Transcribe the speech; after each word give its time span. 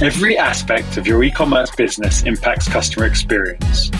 Every 0.00 0.38
aspect 0.38 0.96
of 0.96 1.06
your 1.06 1.24
e 1.24 1.30
commerce 1.30 1.70
business 1.74 2.22
impacts 2.22 2.68
customer 2.68 3.06
experience. 3.06 3.90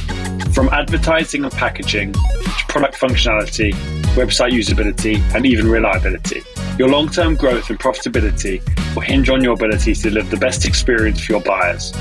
From 0.52 0.68
advertising 0.68 1.44
and 1.44 1.52
packaging 1.52 2.12
to 2.12 2.64
product 2.68 2.94
functionality, 2.94 3.72
website 4.14 4.52
usability, 4.52 5.18
and 5.34 5.44
even 5.44 5.68
reliability. 5.68 6.42
Your 6.78 6.88
long 6.88 7.08
term 7.08 7.34
growth 7.34 7.68
and 7.70 7.78
profitability 7.80 8.62
will 8.94 9.02
hinge 9.02 9.28
on 9.28 9.42
your 9.42 9.54
ability 9.54 9.94
to 9.94 10.02
deliver 10.02 10.30
the 10.30 10.36
best 10.36 10.64
experience 10.64 11.24
for 11.24 11.32
your 11.32 11.42
buyers. 11.42 11.92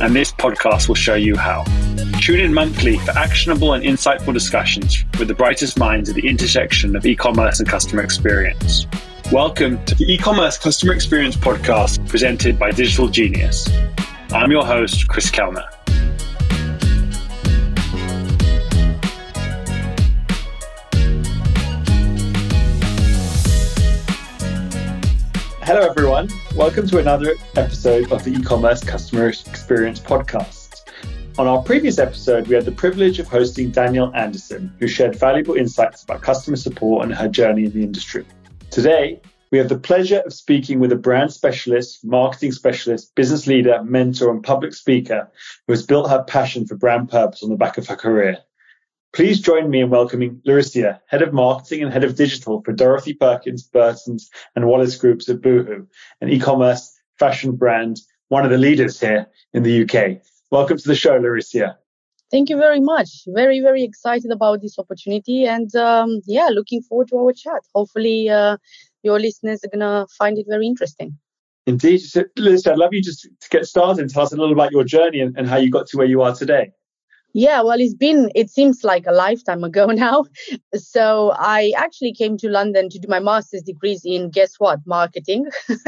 And 0.00 0.14
this 0.14 0.32
podcast 0.32 0.86
will 0.86 0.94
show 0.94 1.14
you 1.14 1.36
how. 1.36 1.64
Tune 2.20 2.40
in 2.40 2.54
monthly 2.54 2.98
for 2.98 3.12
actionable 3.12 3.72
and 3.72 3.82
insightful 3.82 4.32
discussions 4.32 5.04
with 5.18 5.28
the 5.28 5.34
brightest 5.34 5.78
minds 5.78 6.08
at 6.08 6.14
the 6.14 6.28
intersection 6.28 6.94
of 6.94 7.04
e 7.04 7.16
commerce 7.16 7.58
and 7.58 7.68
customer 7.68 8.02
experience. 8.02 8.86
Welcome 9.32 9.84
to 9.86 9.96
the 9.96 10.04
e-commerce 10.04 10.56
customer 10.56 10.92
experience 10.92 11.34
podcast 11.34 12.08
presented 12.08 12.60
by 12.60 12.70
Digital 12.70 13.08
Genius. 13.08 13.68
I'm 14.30 14.52
your 14.52 14.64
host, 14.64 15.08
Chris 15.08 15.32
Kellner. 15.32 15.64
Hello, 25.62 25.80
everyone. 25.80 26.28
Welcome 26.54 26.86
to 26.86 26.98
another 26.98 27.34
episode 27.56 28.12
of 28.12 28.22
the 28.22 28.30
e-commerce 28.30 28.84
customer 28.84 29.26
experience 29.26 29.98
podcast. 29.98 30.84
On 31.36 31.48
our 31.48 31.60
previous 31.62 31.98
episode, 31.98 32.46
we 32.46 32.54
had 32.54 32.64
the 32.64 32.70
privilege 32.70 33.18
of 33.18 33.26
hosting 33.26 33.72
Danielle 33.72 34.14
Anderson, 34.14 34.72
who 34.78 34.86
shared 34.86 35.16
valuable 35.16 35.56
insights 35.56 36.04
about 36.04 36.22
customer 36.22 36.56
support 36.56 37.04
and 37.04 37.12
her 37.12 37.26
journey 37.26 37.64
in 37.64 37.72
the 37.72 37.82
industry. 37.82 38.24
Today, 38.76 39.22
we 39.50 39.56
have 39.56 39.70
the 39.70 39.78
pleasure 39.78 40.20
of 40.26 40.34
speaking 40.34 40.80
with 40.80 40.92
a 40.92 40.96
brand 40.96 41.32
specialist, 41.32 42.04
marketing 42.04 42.52
specialist, 42.52 43.14
business 43.14 43.46
leader, 43.46 43.82
mentor, 43.82 44.30
and 44.30 44.42
public 44.42 44.74
speaker 44.74 45.32
who 45.66 45.72
has 45.72 45.86
built 45.86 46.10
her 46.10 46.22
passion 46.24 46.66
for 46.66 46.74
brand 46.74 47.08
purpose 47.08 47.42
on 47.42 47.48
the 47.48 47.56
back 47.56 47.78
of 47.78 47.86
her 47.86 47.96
career. 47.96 48.36
Please 49.14 49.40
join 49.40 49.70
me 49.70 49.80
in 49.80 49.88
welcoming 49.88 50.42
Laricea, 50.46 51.00
Head 51.06 51.22
of 51.22 51.32
Marketing 51.32 51.84
and 51.84 51.90
Head 51.90 52.04
of 52.04 52.16
Digital 52.16 52.60
for 52.66 52.74
Dorothy 52.74 53.14
Perkins, 53.14 53.62
Burton's, 53.62 54.28
and 54.54 54.66
Wallis 54.66 54.96
Groups 54.96 55.26
at 55.30 55.40
Boohoo, 55.40 55.86
an 56.20 56.28
e-commerce 56.28 57.00
fashion 57.18 57.56
brand, 57.56 58.02
one 58.28 58.44
of 58.44 58.50
the 58.50 58.58
leaders 58.58 59.00
here 59.00 59.26
in 59.54 59.62
the 59.62 59.84
UK. 59.84 60.20
Welcome 60.50 60.76
to 60.76 60.86
the 60.86 60.94
show, 60.94 61.18
Laricea. 61.18 61.76
Thank 62.30 62.50
you 62.50 62.56
very 62.56 62.80
much. 62.80 63.22
Very, 63.28 63.60
very 63.60 63.84
excited 63.84 64.30
about 64.32 64.60
this 64.60 64.78
opportunity 64.78 65.46
and 65.46 65.74
um, 65.76 66.20
yeah, 66.26 66.48
looking 66.50 66.82
forward 66.82 67.08
to 67.08 67.16
our 67.18 67.32
chat. 67.32 67.62
Hopefully, 67.74 68.28
uh, 68.28 68.56
your 69.02 69.20
listeners 69.20 69.60
are 69.64 69.68
going 69.68 69.80
to 69.80 70.06
find 70.18 70.36
it 70.36 70.46
very 70.48 70.66
interesting. 70.66 71.16
Indeed. 71.66 71.98
So, 71.98 72.20
I'd 72.20 72.78
love 72.78 72.90
you 72.92 73.02
just 73.02 73.22
to 73.22 73.48
get 73.50 73.66
started 73.66 74.00
and 74.00 74.10
tell 74.10 74.22
us 74.22 74.32
a 74.32 74.36
little 74.36 74.52
about 74.52 74.72
your 74.72 74.84
journey 74.84 75.20
and, 75.20 75.36
and 75.36 75.48
how 75.48 75.56
you 75.56 75.70
got 75.70 75.86
to 75.88 75.96
where 75.96 76.06
you 76.06 76.22
are 76.22 76.34
today. 76.34 76.72
Yeah, 77.38 77.60
well, 77.60 77.78
it's 77.78 77.92
been, 77.92 78.30
it 78.34 78.48
seems 78.48 78.82
like 78.82 79.04
a 79.06 79.12
lifetime 79.12 79.62
ago 79.62 79.84
now. 80.04 80.24
So 80.74 81.34
I 81.36 81.70
actually 81.76 82.14
came 82.14 82.38
to 82.38 82.48
London 82.48 82.88
to 82.88 82.98
do 82.98 83.08
my 83.08 83.20
master's 83.20 83.60
degrees 83.60 84.06
in, 84.06 84.30
guess 84.30 84.54
what, 84.56 84.80
marketing. 84.86 85.44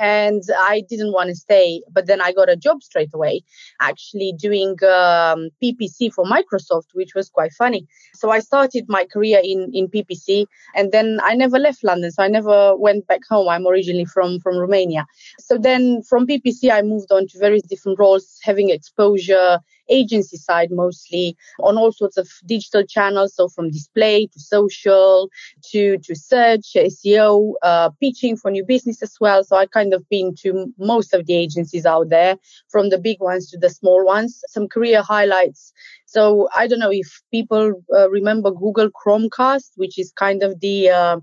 and 0.00 0.42
I 0.58 0.82
didn't 0.88 1.12
want 1.12 1.28
to 1.28 1.36
stay, 1.36 1.80
but 1.92 2.08
then 2.08 2.20
I 2.20 2.32
got 2.32 2.48
a 2.50 2.56
job 2.56 2.82
straight 2.82 3.10
away, 3.14 3.42
actually 3.80 4.34
doing 4.36 4.70
um, 4.82 5.50
PPC 5.62 6.12
for 6.12 6.24
Microsoft, 6.24 6.88
which 6.94 7.14
was 7.14 7.30
quite 7.30 7.52
funny. 7.52 7.86
So 8.12 8.32
I 8.32 8.40
started 8.40 8.86
my 8.88 9.04
career 9.04 9.40
in, 9.44 9.70
in 9.72 9.86
PPC 9.86 10.46
and 10.74 10.90
then 10.90 11.20
I 11.22 11.36
never 11.36 11.60
left 11.60 11.84
London. 11.84 12.10
So 12.10 12.24
I 12.24 12.28
never 12.28 12.76
went 12.76 13.06
back 13.06 13.20
home. 13.30 13.48
I'm 13.48 13.64
originally 13.64 14.06
from, 14.06 14.40
from 14.40 14.56
Romania. 14.56 15.06
So 15.38 15.56
then 15.56 16.02
from 16.02 16.26
PPC, 16.26 16.68
I 16.68 16.82
moved 16.82 17.12
on 17.12 17.28
to 17.28 17.38
various 17.38 17.62
different 17.62 18.00
roles, 18.00 18.40
having 18.42 18.70
exposure 18.70 19.60
agency 19.90 20.36
side 20.36 20.70
mostly 20.70 21.36
on 21.60 21.76
all 21.76 21.92
sorts 21.92 22.16
of 22.16 22.28
digital 22.46 22.84
channels. 22.84 23.34
So 23.34 23.48
from 23.48 23.70
display 23.70 24.26
to 24.26 24.40
social 24.40 25.30
to, 25.70 25.98
to 25.98 26.14
search, 26.14 26.72
SEO, 26.74 27.54
uh, 27.62 27.90
pitching 28.00 28.36
for 28.36 28.50
new 28.50 28.64
business 28.64 29.02
as 29.02 29.16
well. 29.20 29.44
So 29.44 29.56
I 29.56 29.66
kind 29.66 29.92
of 29.94 30.08
been 30.08 30.34
to 30.40 30.72
most 30.78 31.14
of 31.14 31.26
the 31.26 31.34
agencies 31.34 31.86
out 31.86 32.08
there 32.08 32.36
from 32.68 32.90
the 32.90 32.98
big 32.98 33.20
ones 33.20 33.50
to 33.50 33.58
the 33.58 33.70
small 33.70 34.04
ones. 34.04 34.42
Some 34.48 34.68
career 34.68 35.02
highlights 35.02 35.72
so 36.10 36.48
I 36.56 36.66
don't 36.66 36.80
know 36.80 36.90
if 36.90 37.22
people 37.30 37.72
uh, 37.96 38.10
remember 38.10 38.50
Google 38.50 38.88
Chromecast, 38.90 39.70
which 39.76 39.96
is 39.96 40.10
kind 40.10 40.42
of 40.42 40.58
the 40.58 40.90
uh, 40.90 41.20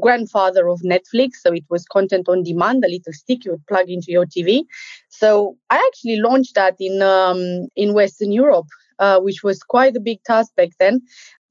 grandfather 0.00 0.68
of 0.68 0.80
Netflix. 0.80 1.34
So 1.40 1.52
it 1.52 1.62
was 1.70 1.84
content 1.84 2.28
on 2.28 2.42
demand, 2.42 2.84
a 2.84 2.88
little 2.88 3.12
stick 3.12 3.44
you 3.44 3.52
would 3.52 3.66
plug 3.68 3.88
into 3.88 4.10
your 4.10 4.26
TV. 4.26 4.62
So 5.08 5.56
I 5.70 5.76
actually 5.76 6.16
launched 6.16 6.56
that 6.56 6.74
in 6.80 7.00
um, 7.00 7.68
in 7.76 7.94
Western 7.94 8.32
Europe, 8.32 8.66
uh, 8.98 9.20
which 9.20 9.44
was 9.44 9.62
quite 9.62 9.94
a 9.94 10.00
big 10.00 10.20
task 10.24 10.50
back 10.56 10.70
then 10.80 11.02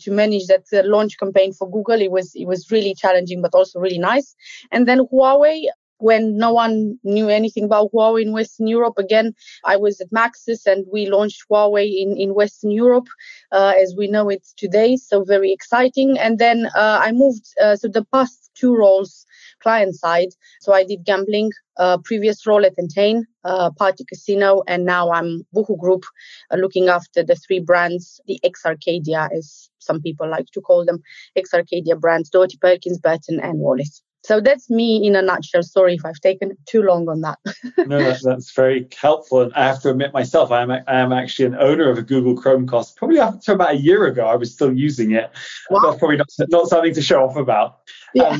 to 0.01 0.11
manage 0.11 0.47
that 0.47 0.65
uh, 0.73 0.85
launch 0.85 1.17
campaign 1.17 1.53
for 1.53 1.71
Google. 1.71 2.01
It 2.01 2.11
was 2.11 2.35
it 2.35 2.47
was 2.47 2.69
really 2.69 2.95
challenging, 2.95 3.41
but 3.41 3.55
also 3.55 3.79
really 3.79 3.99
nice. 3.99 4.35
And 4.73 4.89
then 4.89 5.07
Huawei, 5.07 5.67
when 5.97 6.37
no 6.37 6.53
one 6.53 6.97
knew 7.03 7.29
anything 7.29 7.65
about 7.65 7.91
Huawei 7.93 8.23
in 8.23 8.31
Western 8.31 8.67
Europe. 8.67 8.95
Again, 8.97 9.33
I 9.63 9.77
was 9.77 10.01
at 10.01 10.11
Maxus 10.11 10.65
and 10.65 10.85
we 10.91 11.05
launched 11.07 11.43
Huawei 11.49 12.01
in, 12.01 12.17
in 12.17 12.33
Western 12.33 12.71
Europe 12.71 13.07
uh, 13.51 13.73
as 13.81 13.95
we 13.97 14.07
know 14.07 14.29
it 14.29 14.45
today. 14.57 14.97
So 14.97 15.23
very 15.23 15.51
exciting. 15.51 16.17
And 16.19 16.39
then 16.39 16.67
uh, 16.75 16.99
I 17.01 17.11
moved, 17.11 17.45
uh, 17.61 17.75
so 17.75 17.87
the 17.87 18.05
past 18.05 18.51
two 18.55 18.75
roles 18.75 19.25
client 19.63 19.95
side. 19.95 20.29
So 20.59 20.73
I 20.73 20.83
did 20.83 21.05
gambling, 21.05 21.51
uh, 21.77 21.97
previous 22.03 22.45
role 22.45 22.65
at 22.65 22.77
Entain, 22.77 23.23
uh, 23.43 23.71
Party 23.71 24.03
Casino, 24.07 24.61
and 24.67 24.85
now 24.85 25.11
I'm 25.11 25.43
Boohoo 25.53 25.77
Group, 25.77 26.03
uh, 26.51 26.57
looking 26.57 26.89
after 26.89 27.23
the 27.23 27.35
three 27.35 27.59
brands, 27.59 28.21
the 28.27 28.39
ex 28.43 28.65
Arcadia, 28.65 29.29
as 29.35 29.69
some 29.79 30.01
people 30.01 30.29
like 30.29 30.47
to 30.53 30.61
call 30.61 30.85
them, 30.85 31.01
ex 31.35 31.53
Arcadia 31.53 31.95
brands, 31.95 32.29
Dorothy 32.29 32.57
Perkins, 32.61 32.99
Burton, 32.99 33.39
and 33.39 33.59
Wallis. 33.59 34.03
So 34.23 34.39
that's 34.39 34.69
me 34.69 35.05
in 35.05 35.15
a 35.17 35.21
nutshell. 35.21 35.63
Sorry 35.63 35.95
if 35.95 36.05
I've 36.05 36.19
taken 36.21 36.57
too 36.65 36.81
long 36.81 37.09
on 37.09 37.21
that. 37.21 37.39
no, 37.77 37.99
that's, 37.99 38.23
that's 38.23 38.53
very 38.53 38.87
helpful. 38.97 39.41
And 39.41 39.53
I 39.53 39.65
have 39.65 39.81
to 39.81 39.89
admit 39.89 40.13
myself, 40.13 40.49
I 40.49 40.61
am 40.61 40.71
I 40.71 40.83
am 40.87 41.11
actually 41.11 41.45
an 41.45 41.55
owner 41.55 41.89
of 41.89 41.97
a 41.97 42.01
Google 42.01 42.41
Chromecast. 42.41 42.95
Probably 42.95 43.19
up 43.19 43.41
to 43.41 43.53
about 43.53 43.71
a 43.71 43.77
year 43.77 44.05
ago, 44.05 44.25
I 44.25 44.35
was 44.35 44.53
still 44.53 44.71
using 44.71 45.11
it. 45.11 45.29
Wow. 45.69 45.81
That's 45.83 45.99
probably 45.99 46.17
not, 46.17 46.27
not 46.49 46.67
something 46.67 46.93
to 46.93 47.01
show 47.01 47.25
off 47.25 47.35
about. 47.35 47.79
Yeah. 48.13 48.37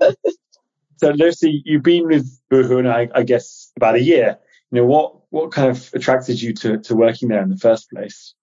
Um, 0.00 0.14
so 0.96 1.10
Lucy, 1.10 1.62
you've 1.64 1.82
been 1.82 2.06
with 2.06 2.40
Boohoo, 2.48 2.78
and 2.78 2.88
I, 2.88 3.08
I 3.14 3.24
guess 3.24 3.72
about 3.76 3.96
a 3.96 4.02
year. 4.02 4.38
You 4.70 4.80
know 4.80 4.86
what 4.86 5.16
what 5.30 5.50
kind 5.50 5.68
of 5.68 5.90
attracted 5.94 6.40
you 6.40 6.54
to 6.54 6.78
to 6.78 6.94
working 6.94 7.28
there 7.28 7.42
in 7.42 7.50
the 7.50 7.56
first 7.56 7.90
place? 7.90 8.34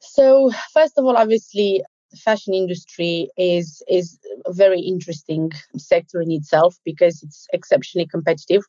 So 0.00 0.50
first 0.74 0.92
of 0.98 1.04
all, 1.06 1.16
obviously, 1.16 1.82
fashion 2.18 2.54
industry 2.54 3.28
is 3.36 3.82
is 3.88 4.18
a 4.44 4.52
very 4.52 4.80
interesting 4.80 5.52
sector 5.76 6.20
in 6.20 6.30
itself 6.30 6.76
because 6.84 7.22
it's 7.22 7.46
exceptionally 7.52 8.06
competitive. 8.06 8.62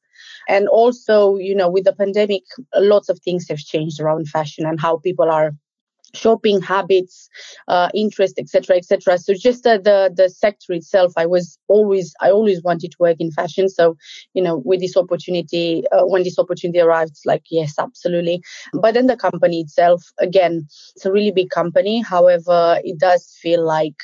And 0.47 0.67
also 0.67 1.37
you 1.37 1.55
know 1.55 1.69
with 1.69 1.85
the 1.85 1.93
pandemic 1.93 2.43
lots 2.75 3.09
of 3.09 3.19
things 3.19 3.47
have 3.49 3.59
changed 3.59 3.99
around 3.99 4.27
fashion 4.29 4.65
and 4.65 4.79
how 4.79 4.97
people 4.97 5.29
are 5.29 5.51
shopping 6.13 6.61
habits, 6.61 7.29
uh, 7.67 7.89
interest, 7.93 8.39
etc., 8.39 8.77
etc. 8.77 9.17
So 9.17 9.33
just 9.33 9.65
uh, 9.65 9.77
the 9.77 10.11
the 10.15 10.29
sector 10.29 10.73
itself, 10.73 11.13
I 11.17 11.25
was 11.25 11.57
always 11.67 12.13
I 12.21 12.31
always 12.31 12.61
wanted 12.63 12.91
to 12.91 12.97
work 12.99 13.17
in 13.19 13.31
fashion. 13.31 13.69
So 13.69 13.97
you 14.33 14.43
know, 14.43 14.61
with 14.65 14.79
this 14.79 14.97
opportunity, 14.97 15.83
uh, 15.91 16.05
when 16.05 16.23
this 16.23 16.39
opportunity 16.39 16.79
arrived, 16.79 17.17
like 17.25 17.43
yes, 17.49 17.75
absolutely. 17.77 18.41
But 18.73 18.93
then 18.93 19.07
the 19.07 19.17
company 19.17 19.61
itself, 19.61 20.03
again, 20.19 20.67
it's 20.95 21.05
a 21.05 21.11
really 21.11 21.31
big 21.31 21.49
company. 21.49 22.01
However, 22.01 22.79
it 22.83 22.99
does 22.99 23.37
feel 23.41 23.65
like 23.65 23.95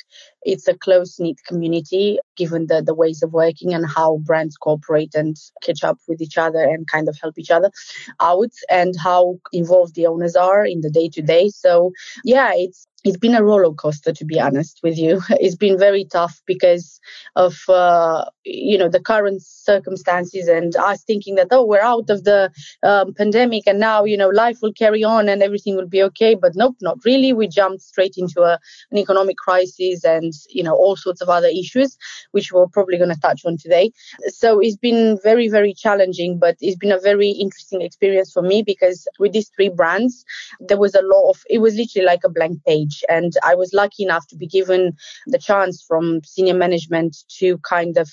it's 0.46 0.68
a 0.68 0.78
close 0.78 1.20
knit 1.20 1.44
community 1.48 2.20
given 2.36 2.68
the, 2.68 2.82
the 2.82 2.94
ways 2.94 3.24
of 3.24 3.34
working 3.34 3.74
and 3.74 3.86
how 3.88 4.18
brands 4.18 4.58
cooperate 4.58 5.14
and 5.16 5.38
catch 5.62 5.84
up 5.84 5.98
with 6.08 6.22
each 6.22 6.38
other 6.38 6.62
and 6.62 6.88
kind 6.88 7.08
of 7.08 7.18
help 7.22 7.38
each 7.38 7.52
other 7.52 7.72
out 8.20 8.52
and 8.70 8.96
how 9.02 9.40
involved 9.52 9.96
the 9.96 10.08
owners 10.08 10.36
are 10.36 10.66
in 10.66 10.82
the 10.82 10.90
day 10.90 11.10
to 11.10 11.22
day. 11.22 11.50
So, 11.50 11.92
yeah, 12.24 12.52
it's 12.54 12.88
it's 13.04 13.18
been 13.18 13.36
a 13.36 13.44
roller 13.44 13.74
coaster 13.74 14.14
to 14.14 14.26
be 14.26 14.40
honest 14.40 14.80
with 14.84 14.98
you. 14.98 15.22
It's 15.44 15.56
been 15.56 15.78
very 15.78 16.06
tough 16.06 16.42
because 16.46 17.00
of 17.36 17.58
uh, 17.68 18.26
you 18.46 18.78
know 18.78 18.88
the 18.88 19.00
current 19.00 19.42
circumstances 19.42 20.48
and 20.48 20.76
us 20.76 21.04
thinking 21.04 21.36
that 21.36 21.48
oh 21.52 21.66
we're 21.66 21.82
out 21.82 22.10
of 22.10 22.24
the 22.24 22.52
um, 22.84 23.14
pandemic 23.14 23.64
and 23.68 23.80
now 23.80 24.06
you 24.06 24.18
know 24.18 24.30
life 24.30 24.60
will 24.62 24.74
carry 24.74 25.04
on 25.04 25.28
and 25.28 25.44
everything 25.44 25.76
will 25.76 25.88
be 25.88 26.04
okay. 26.04 26.36
But 26.36 26.56
nope 26.56 26.78
not 26.82 26.98
really. 27.04 27.34
We 27.34 27.48
jumped 27.48 27.82
straight 27.82 28.16
into 28.18 28.42
a, 28.42 28.60
an 28.92 28.98
economic 28.98 29.38
crisis 29.38 30.04
and 30.06 30.32
you 30.50 30.64
know 30.64 30.76
all 30.76 30.96
sorts 30.96 31.22
of 31.22 31.30
other 31.30 31.50
issues 31.50 31.98
which 32.32 32.52
we're 32.52 32.68
probably 32.68 32.98
going 32.98 33.14
to 33.14 33.20
touch 33.20 33.42
on 33.46 33.58
today. 33.58 33.92
So 34.28 34.60
it's 34.60 34.78
been 34.78 35.20
very 35.24 35.50
very 35.50 35.74
challenging 35.74 36.40
but 36.40 36.56
it's 36.62 36.78
been 36.78 36.92
a 36.92 37.00
very 37.00 37.30
interesting 37.30 37.82
experience 37.82 38.32
for 38.32 38.42
me 38.42 38.64
because 38.64 39.08
with 39.20 39.34
these 39.34 39.50
three 39.50 39.70
brands 39.70 40.24
there 40.60 40.78
was 40.78 40.96
a 40.96 41.02
lot 41.02 41.30
of 41.32 41.42
it 41.50 41.60
was 41.60 41.76
literally 41.76 42.06
like 42.06 42.24
a 42.24 42.30
blank 42.30 42.64
page 42.66 42.93
And 43.10 43.34
I 43.44 43.56
was 43.56 43.74
lucky 43.74 44.04
enough 44.04 44.28
to 44.28 44.36
be 44.36 44.48
given 44.48 44.94
the 45.28 45.38
chance 45.38 45.84
from 45.88 46.22
senior 46.24 46.54
management 46.54 47.18
to 47.40 47.58
kind 47.60 47.98
of 47.98 48.10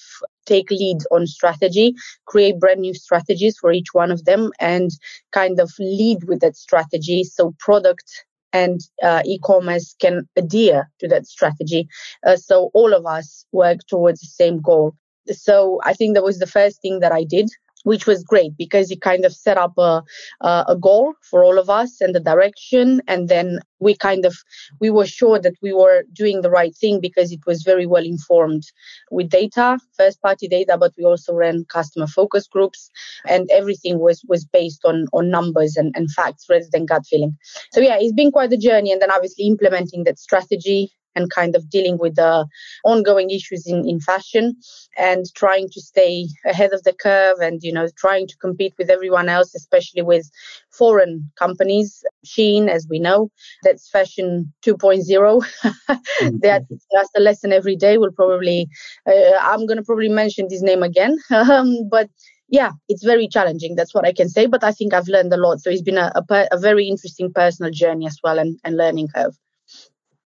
take 0.46 0.70
lead 0.70 0.98
on 1.10 1.26
strategy, 1.26 1.94
create 2.26 2.58
brand 2.58 2.80
new 2.80 2.94
strategies 2.94 3.58
for 3.58 3.72
each 3.72 3.92
one 3.92 4.10
of 4.10 4.24
them, 4.24 4.50
and 4.58 4.90
kind 5.32 5.60
of 5.60 5.72
lead 5.78 6.24
with 6.24 6.40
that 6.40 6.56
strategy. 6.56 7.24
So 7.24 7.54
product 7.58 8.24
and 8.52 8.80
uh, 9.02 9.22
e-commerce 9.24 9.94
can 10.00 10.28
adhere 10.36 10.90
to 10.98 11.08
that 11.08 11.26
strategy. 11.26 11.88
Uh, 12.26 12.36
so 12.36 12.70
all 12.74 12.92
of 12.92 13.06
us 13.06 13.44
work 13.52 13.78
towards 13.88 14.20
the 14.20 14.26
same 14.26 14.60
goal. 14.60 14.94
So 15.28 15.80
I 15.84 15.92
think 15.92 16.14
that 16.14 16.24
was 16.24 16.38
the 16.38 16.46
first 16.46 16.82
thing 16.82 17.00
that 17.00 17.12
I 17.12 17.24
did 17.24 17.48
which 17.84 18.06
was 18.06 18.24
great 18.24 18.56
because 18.56 18.90
it 18.90 19.00
kind 19.00 19.24
of 19.24 19.32
set 19.32 19.56
up 19.56 19.76
a, 19.78 20.02
a 20.40 20.76
goal 20.80 21.14
for 21.22 21.44
all 21.44 21.58
of 21.58 21.70
us 21.70 22.00
and 22.00 22.14
the 22.14 22.20
direction. 22.20 23.00
And 23.06 23.28
then 23.28 23.60
we 23.80 23.96
kind 23.96 24.26
of 24.26 24.34
we 24.80 24.90
were 24.90 25.06
sure 25.06 25.38
that 25.38 25.54
we 25.62 25.72
were 25.72 26.04
doing 26.12 26.42
the 26.42 26.50
right 26.50 26.76
thing 26.76 27.00
because 27.00 27.32
it 27.32 27.40
was 27.46 27.62
very 27.62 27.86
well 27.86 28.04
informed 28.04 28.64
with 29.10 29.30
data 29.30 29.78
first 29.96 30.20
party 30.20 30.46
data 30.46 30.76
but 30.78 30.92
we 30.98 31.04
also 31.04 31.32
ran 31.32 31.64
customer 31.64 32.06
focus 32.06 32.46
groups 32.46 32.90
and 33.26 33.50
everything 33.50 33.98
was 33.98 34.22
was 34.28 34.44
based 34.44 34.84
on 34.84 35.06
on 35.12 35.30
numbers 35.30 35.76
and, 35.76 35.94
and 35.96 36.10
facts 36.12 36.46
rather 36.48 36.66
than 36.72 36.86
gut 36.86 37.06
feeling. 37.08 37.36
So 37.72 37.80
yeah 37.80 37.96
it's 37.98 38.12
been 38.12 38.30
quite 38.30 38.52
a 38.52 38.58
journey. 38.58 38.92
And 38.92 39.00
then 39.00 39.10
obviously 39.10 39.46
implementing 39.46 40.04
that 40.04 40.18
strategy 40.18 40.92
and 41.14 41.30
kind 41.30 41.56
of 41.56 41.68
dealing 41.68 41.98
with 41.98 42.16
the 42.16 42.46
ongoing 42.84 43.30
issues 43.30 43.66
in, 43.66 43.88
in 43.88 44.00
fashion 44.00 44.56
and 44.96 45.26
trying 45.34 45.68
to 45.70 45.80
stay 45.80 46.26
ahead 46.44 46.72
of 46.72 46.82
the 46.84 46.92
curve 46.92 47.38
and 47.40 47.62
you 47.62 47.72
know 47.72 47.88
trying 47.96 48.26
to 48.26 48.36
compete 48.38 48.74
with 48.78 48.90
everyone 48.90 49.28
else 49.28 49.54
especially 49.54 50.02
with 50.02 50.30
foreign 50.70 51.30
companies 51.38 52.04
Shein 52.24 52.68
as 52.68 52.86
we 52.88 52.98
know 52.98 53.30
that's 53.62 53.88
fashion 53.90 54.52
2.0 54.64 55.04
mm-hmm. 55.04 56.36
that, 56.42 56.62
that's 56.92 57.10
the 57.14 57.20
lesson 57.20 57.52
every 57.52 57.76
day 57.76 57.98
we'll 57.98 58.12
probably 58.12 58.68
uh, 59.06 59.38
i'm 59.40 59.66
going 59.66 59.78
to 59.78 59.84
probably 59.84 60.08
mention 60.08 60.46
this 60.48 60.62
name 60.62 60.82
again 60.82 61.18
um, 61.30 61.88
but 61.90 62.08
yeah, 62.52 62.72
it's 62.88 63.04
very 63.04 63.28
challenging. 63.28 63.76
That's 63.76 63.94
what 63.94 64.04
I 64.04 64.12
can 64.12 64.28
say. 64.28 64.46
But 64.46 64.64
I 64.64 64.72
think 64.72 64.92
I've 64.92 65.06
learned 65.06 65.32
a 65.32 65.36
lot. 65.36 65.60
So 65.60 65.70
it's 65.70 65.82
been 65.82 65.98
a, 65.98 66.10
a, 66.16 66.48
a 66.50 66.58
very 66.58 66.88
interesting 66.88 67.32
personal 67.32 67.70
journey 67.70 68.08
as 68.08 68.18
well 68.24 68.40
and, 68.40 68.58
and 68.64 68.76
learning 68.76 69.06
curve 69.14 69.38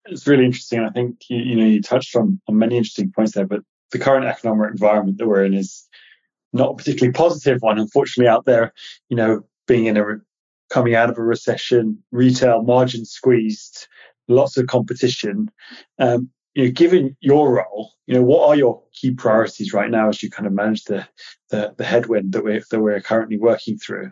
it's 0.09 0.27
really 0.27 0.45
interesting. 0.45 0.79
I 0.81 0.89
think 0.89 1.17
you, 1.29 1.37
you 1.37 1.55
know 1.55 1.65
you 1.65 1.81
touched 1.81 2.15
on, 2.15 2.39
on 2.47 2.57
many 2.57 2.77
interesting 2.77 3.11
points 3.11 3.33
there, 3.33 3.45
but 3.45 3.61
the 3.91 3.99
current 3.99 4.25
economic 4.25 4.71
environment 4.71 5.17
that 5.17 5.27
we're 5.27 5.43
in 5.43 5.53
is 5.53 5.87
not 6.53 6.71
a 6.71 6.75
particularly 6.75 7.13
positive 7.13 7.61
one. 7.61 7.79
Unfortunately, 7.79 8.29
out 8.29 8.45
there, 8.45 8.73
you 9.09 9.17
know, 9.17 9.43
being 9.67 9.85
in 9.85 9.97
a 9.97 10.03
coming 10.69 10.95
out 10.95 11.09
of 11.09 11.17
a 11.17 11.23
recession, 11.23 12.03
retail 12.11 12.61
margin 12.63 13.05
squeezed, 13.05 13.87
lots 14.27 14.57
of 14.57 14.67
competition. 14.67 15.49
Um, 15.97 16.29
you 16.55 16.65
know, 16.65 16.71
given 16.71 17.15
your 17.21 17.53
role, 17.53 17.93
you 18.07 18.15
know, 18.15 18.23
what 18.23 18.49
are 18.49 18.55
your 18.55 18.83
key 18.93 19.11
priorities 19.11 19.73
right 19.73 19.89
now 19.89 20.09
as 20.09 20.21
you 20.21 20.29
kind 20.29 20.47
of 20.47 20.53
manage 20.53 20.83
the 20.85 21.07
the, 21.49 21.73
the 21.77 21.85
headwind 21.85 22.33
that 22.33 22.43
we're 22.43 22.61
that 22.71 22.79
we're 22.79 23.01
currently 23.01 23.37
working 23.37 23.77
through? 23.77 24.11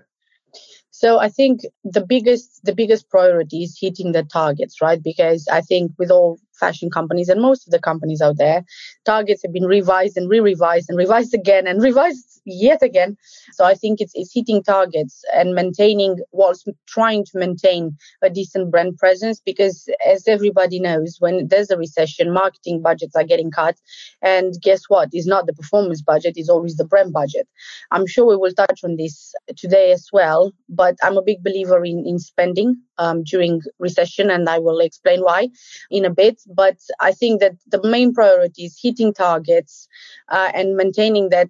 So 1.02 1.20
I 1.20 1.30
think 1.30 1.62
the 1.84 2.04
biggest 2.04 2.62
the 2.64 2.74
biggest 2.74 3.08
priority 3.08 3.62
is 3.62 3.78
hitting 3.80 4.14
the 4.14 4.24
targets, 4.24 4.82
right? 4.82 5.02
Because 5.12 5.48
I 5.48 5.62
think 5.62 5.92
with 6.00 6.10
all 6.10 6.40
fashion 6.60 6.90
companies 6.90 7.30
and 7.30 7.42
most 7.42 7.68
of 7.68 7.72
the 7.72 7.80
companies 7.80 8.22
out 8.22 8.38
there, 8.38 8.64
targets 9.06 9.42
have 9.44 9.54
been 9.54 9.66
revised 9.66 10.18
and 10.18 10.30
re-revised 10.30 10.90
and 10.90 10.98
revised 10.98 11.34
again 11.34 11.68
and 11.68 11.82
revised 11.82 12.38
yet 12.48 12.82
again. 12.82 13.18
So 13.54 13.66
I 13.66 13.76
think 13.76 14.00
it's 14.02 14.14
it's 14.16 14.34
hitting 14.34 14.64
targets 14.64 15.24
and 15.34 15.54
maintaining 15.54 16.18
whilst 16.32 16.68
trying 16.88 17.26
to 17.26 17.38
maintain 17.38 17.96
a 18.22 18.30
decent 18.30 18.72
brand 18.72 18.98
presence 18.98 19.42
because 19.46 19.90
as 20.06 20.28
everybody 20.28 20.80
knows, 20.80 21.18
when 21.20 21.48
there's 21.48 21.70
a 21.70 21.78
recession, 21.78 22.34
marketing 22.34 22.82
budgets 22.82 23.16
are 23.16 23.24
getting 23.24 23.52
cut. 23.52 23.76
And 24.22 24.54
guess 24.62 24.84
what? 24.88 25.10
It's 25.12 25.28
not 25.28 25.46
the 25.46 25.54
performance 25.54 26.02
budget, 26.02 26.34
it's 26.38 26.50
always 26.50 26.78
the 26.78 26.86
brand 26.86 27.14
budget. 27.14 27.48
I'm 27.92 28.08
sure 28.08 28.26
we 28.26 28.38
will 28.38 28.54
touch 28.54 28.82
on 28.84 28.96
this 28.96 29.34
today 29.56 29.92
as 29.92 30.08
well, 30.12 30.52
but 30.70 30.96
I'm 31.04 31.18
a 31.18 31.22
big 31.22 31.44
believer 31.44 31.84
in, 31.84 32.06
in 32.06 32.20
spending 32.20 32.82
um, 32.98 33.24
during 33.24 33.62
recession 33.80 34.30
and 34.30 34.48
I 34.50 34.60
will 34.60 34.80
explain 34.80 35.22
why 35.22 35.50
in 35.92 36.06
a 36.06 36.10
bit. 36.10 36.42
But 36.48 36.78
I 37.00 37.12
think 37.12 37.42
that 37.42 37.54
the 37.68 37.82
main 37.84 38.14
priority 38.14 38.66
is 38.66 38.80
hitting 38.82 39.14
targets 39.14 39.88
uh, 40.30 40.52
and 40.54 40.76
maintaining 40.76 41.30
that 41.30 41.50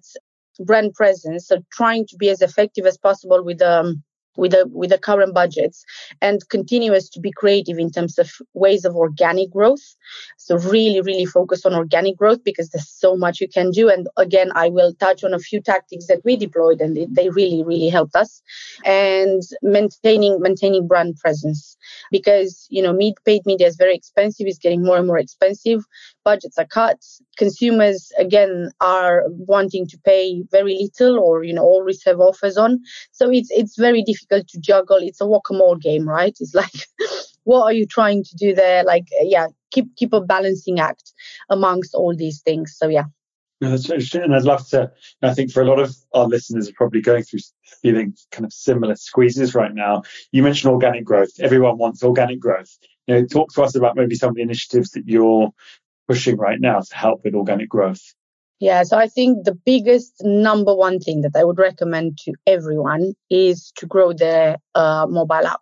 brand 0.60 0.94
presence. 0.94 1.46
So 1.46 1.58
trying 1.72 2.06
to 2.08 2.16
be 2.16 2.28
as 2.30 2.42
effective 2.42 2.86
as 2.86 2.98
possible 2.98 3.44
with 3.44 3.62
um, 3.62 4.02
with 4.38 4.52
the 4.52 4.66
with 4.72 4.90
the 4.90 4.98
current 4.98 5.34
budgets 5.34 5.84
and 6.22 6.48
continuous 6.48 7.08
to 7.10 7.20
be 7.20 7.32
creative 7.32 7.78
in 7.78 7.90
terms 7.90 8.18
of 8.18 8.30
ways 8.54 8.84
of 8.84 8.94
organic 8.96 9.50
growth. 9.50 9.96
So 10.38 10.56
really 10.58 11.00
really 11.02 11.26
focus 11.26 11.66
on 11.66 11.74
organic 11.74 12.16
growth 12.16 12.42
because 12.44 12.70
there's 12.70 12.88
so 12.88 13.16
much 13.16 13.40
you 13.40 13.48
can 13.48 13.70
do. 13.70 13.90
And 13.90 14.08
again 14.16 14.50
i 14.54 14.68
will 14.68 14.94
touch 14.94 15.24
on 15.24 15.34
a 15.34 15.38
few 15.38 15.60
tactics 15.60 16.06
that 16.06 16.20
we 16.24 16.36
deployed 16.36 16.80
and 16.80 16.96
they 17.14 17.28
really 17.28 17.62
really 17.64 17.88
helped 17.88 18.16
us. 18.16 18.40
And 18.84 19.42
maintaining 19.62 20.40
maintaining 20.40 20.86
brand 20.86 21.16
presence 21.16 21.76
because 22.10 22.66
you 22.70 22.82
know 22.82 22.96
paid 23.24 23.44
media 23.44 23.66
is 23.66 23.76
very 23.76 23.94
expensive. 23.94 24.46
It's 24.46 24.58
getting 24.58 24.84
more 24.84 24.98
and 24.98 25.06
more 25.06 25.18
expensive 25.18 25.84
budgets 26.28 26.58
are 26.58 26.66
cut 26.66 27.00
consumers 27.38 28.12
again 28.18 28.70
are 28.82 29.22
wanting 29.52 29.86
to 29.86 29.98
pay 30.04 30.42
very 30.50 30.76
little 30.84 31.18
or 31.18 31.42
you 31.42 31.54
know 31.54 31.62
always 31.62 32.04
have 32.04 32.20
offers 32.20 32.58
on 32.58 32.78
so 33.12 33.30
it's 33.30 33.50
it's 33.50 33.78
very 33.78 34.02
difficult 34.02 34.46
to 34.46 34.60
juggle 34.60 34.98
it's 35.00 35.22
a 35.22 35.26
whack-a-mole 35.26 35.76
game 35.76 36.06
right 36.06 36.36
it's 36.38 36.54
like 36.54 36.80
what 37.44 37.62
are 37.62 37.72
you 37.72 37.86
trying 37.86 38.22
to 38.22 38.36
do 38.36 38.54
there 38.54 38.84
like 38.84 39.06
uh, 39.18 39.24
yeah 39.36 39.46
keep 39.70 39.86
keep 39.96 40.12
a 40.12 40.20
balancing 40.20 40.78
act 40.78 41.14
amongst 41.48 41.94
all 41.94 42.14
these 42.14 42.42
things 42.42 42.76
so 42.76 42.88
yeah 42.88 43.08
no, 43.60 43.70
that's 43.70 43.90
interesting. 43.90 44.22
And 44.22 44.34
I'd 44.34 44.44
love 44.44 44.68
to, 44.68 44.90
I 45.22 45.34
think 45.34 45.50
for 45.50 45.62
a 45.62 45.66
lot 45.66 45.80
of 45.80 45.96
our 46.14 46.28
listeners 46.28 46.68
are 46.68 46.74
probably 46.74 47.00
going 47.00 47.24
through 47.24 47.40
feeling 47.82 48.14
kind 48.30 48.44
of 48.44 48.52
similar 48.52 48.94
squeezes 48.94 49.54
right 49.54 49.74
now. 49.74 50.02
You 50.30 50.44
mentioned 50.44 50.72
organic 50.72 51.04
growth. 51.04 51.30
Everyone 51.40 51.76
wants 51.76 52.04
organic 52.04 52.38
growth. 52.38 52.70
You 53.08 53.14
know, 53.14 53.26
talk 53.26 53.52
to 53.54 53.62
us 53.62 53.74
about 53.74 53.96
maybe 53.96 54.14
some 54.14 54.28
of 54.30 54.36
the 54.36 54.42
initiatives 54.42 54.90
that 54.90 55.08
you're 55.08 55.50
pushing 56.08 56.36
right 56.36 56.60
now 56.60 56.80
to 56.80 56.96
help 56.96 57.20
with 57.24 57.34
organic 57.34 57.68
growth. 57.68 58.02
Yeah, 58.60 58.82
so 58.82 58.98
I 58.98 59.06
think 59.06 59.44
the 59.44 59.54
biggest 59.54 60.14
number 60.22 60.74
one 60.74 60.98
thing 60.98 61.20
that 61.20 61.36
I 61.36 61.44
would 61.44 61.58
recommend 61.58 62.18
to 62.24 62.32
everyone 62.46 63.14
is 63.30 63.72
to 63.76 63.86
grow 63.86 64.12
their 64.12 64.56
uh, 64.74 65.06
mobile 65.08 65.46
app. 65.46 65.60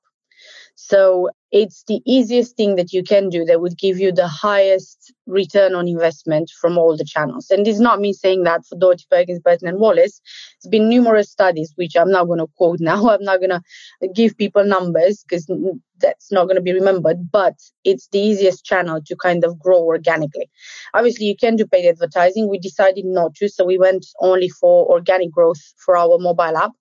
So 0.77 1.31
it's 1.57 1.85
the 1.89 2.03
easiest 2.05 2.55
thing 2.55 2.77
that 2.77 2.93
you 2.93 3.03
can 3.03 3.31
do 3.31 3.43
that 3.47 3.63
would 3.63 3.79
give 3.79 3.99
you 3.99 4.13
the 4.13 4.29
highest 4.29 5.11
return 5.27 5.75
on 5.75 5.89
investment 5.89 6.51
from 6.61 6.77
all 6.77 6.95
the 6.95 7.05
channels. 7.05 7.51
And 7.51 7.67
is 7.67 7.81
not 7.81 7.99
me 7.99 8.13
saying 8.13 8.43
that 8.43 8.67
for 8.67 8.77
Dorothy 8.79 9.07
Perkins, 9.11 9.41
Burton 9.41 9.69
and 9.69 9.79
Wallis. 9.79 10.21
It's 10.59 10.69
been 10.69 10.87
numerous 10.91 11.31
studies, 11.31 11.73
which 11.77 11.97
I'm 11.97 12.11
not 12.11 12.27
going 12.27 12.41
to 12.41 12.47
quote 12.59 12.79
now. 12.79 13.09
I'm 13.11 13.23
not 13.23 13.41
going 13.41 13.59
to 13.59 13.63
give 14.15 14.37
people 14.37 14.65
numbers 14.65 15.25
because 15.27 15.51
that's 15.99 16.31
not 16.31 16.45
going 16.45 16.57
to 16.57 16.63
be 16.63 16.75
remembered, 16.75 17.31
but 17.33 17.55
it's 17.85 18.09
the 18.09 18.19
easiest 18.19 18.63
channel 18.63 19.01
to 19.07 19.17
kind 19.17 19.43
of 19.43 19.59
grow 19.59 19.83
organically. 19.83 20.51
Obviously, 20.93 21.25
you 21.25 21.37
can 21.37 21.57
do 21.57 21.67
paid 21.67 21.89
advertising. 21.89 22.51
We 22.51 22.59
decided 22.59 23.07
not 23.07 23.35
to, 23.37 23.49
so 23.49 23.65
we 23.65 23.79
went 23.79 24.05
only 24.21 24.51
for 24.51 24.87
organic 24.93 25.31
growth 25.31 25.63
for 25.79 25.97
our 25.97 26.19
mobile 26.19 26.59
app 26.59 26.73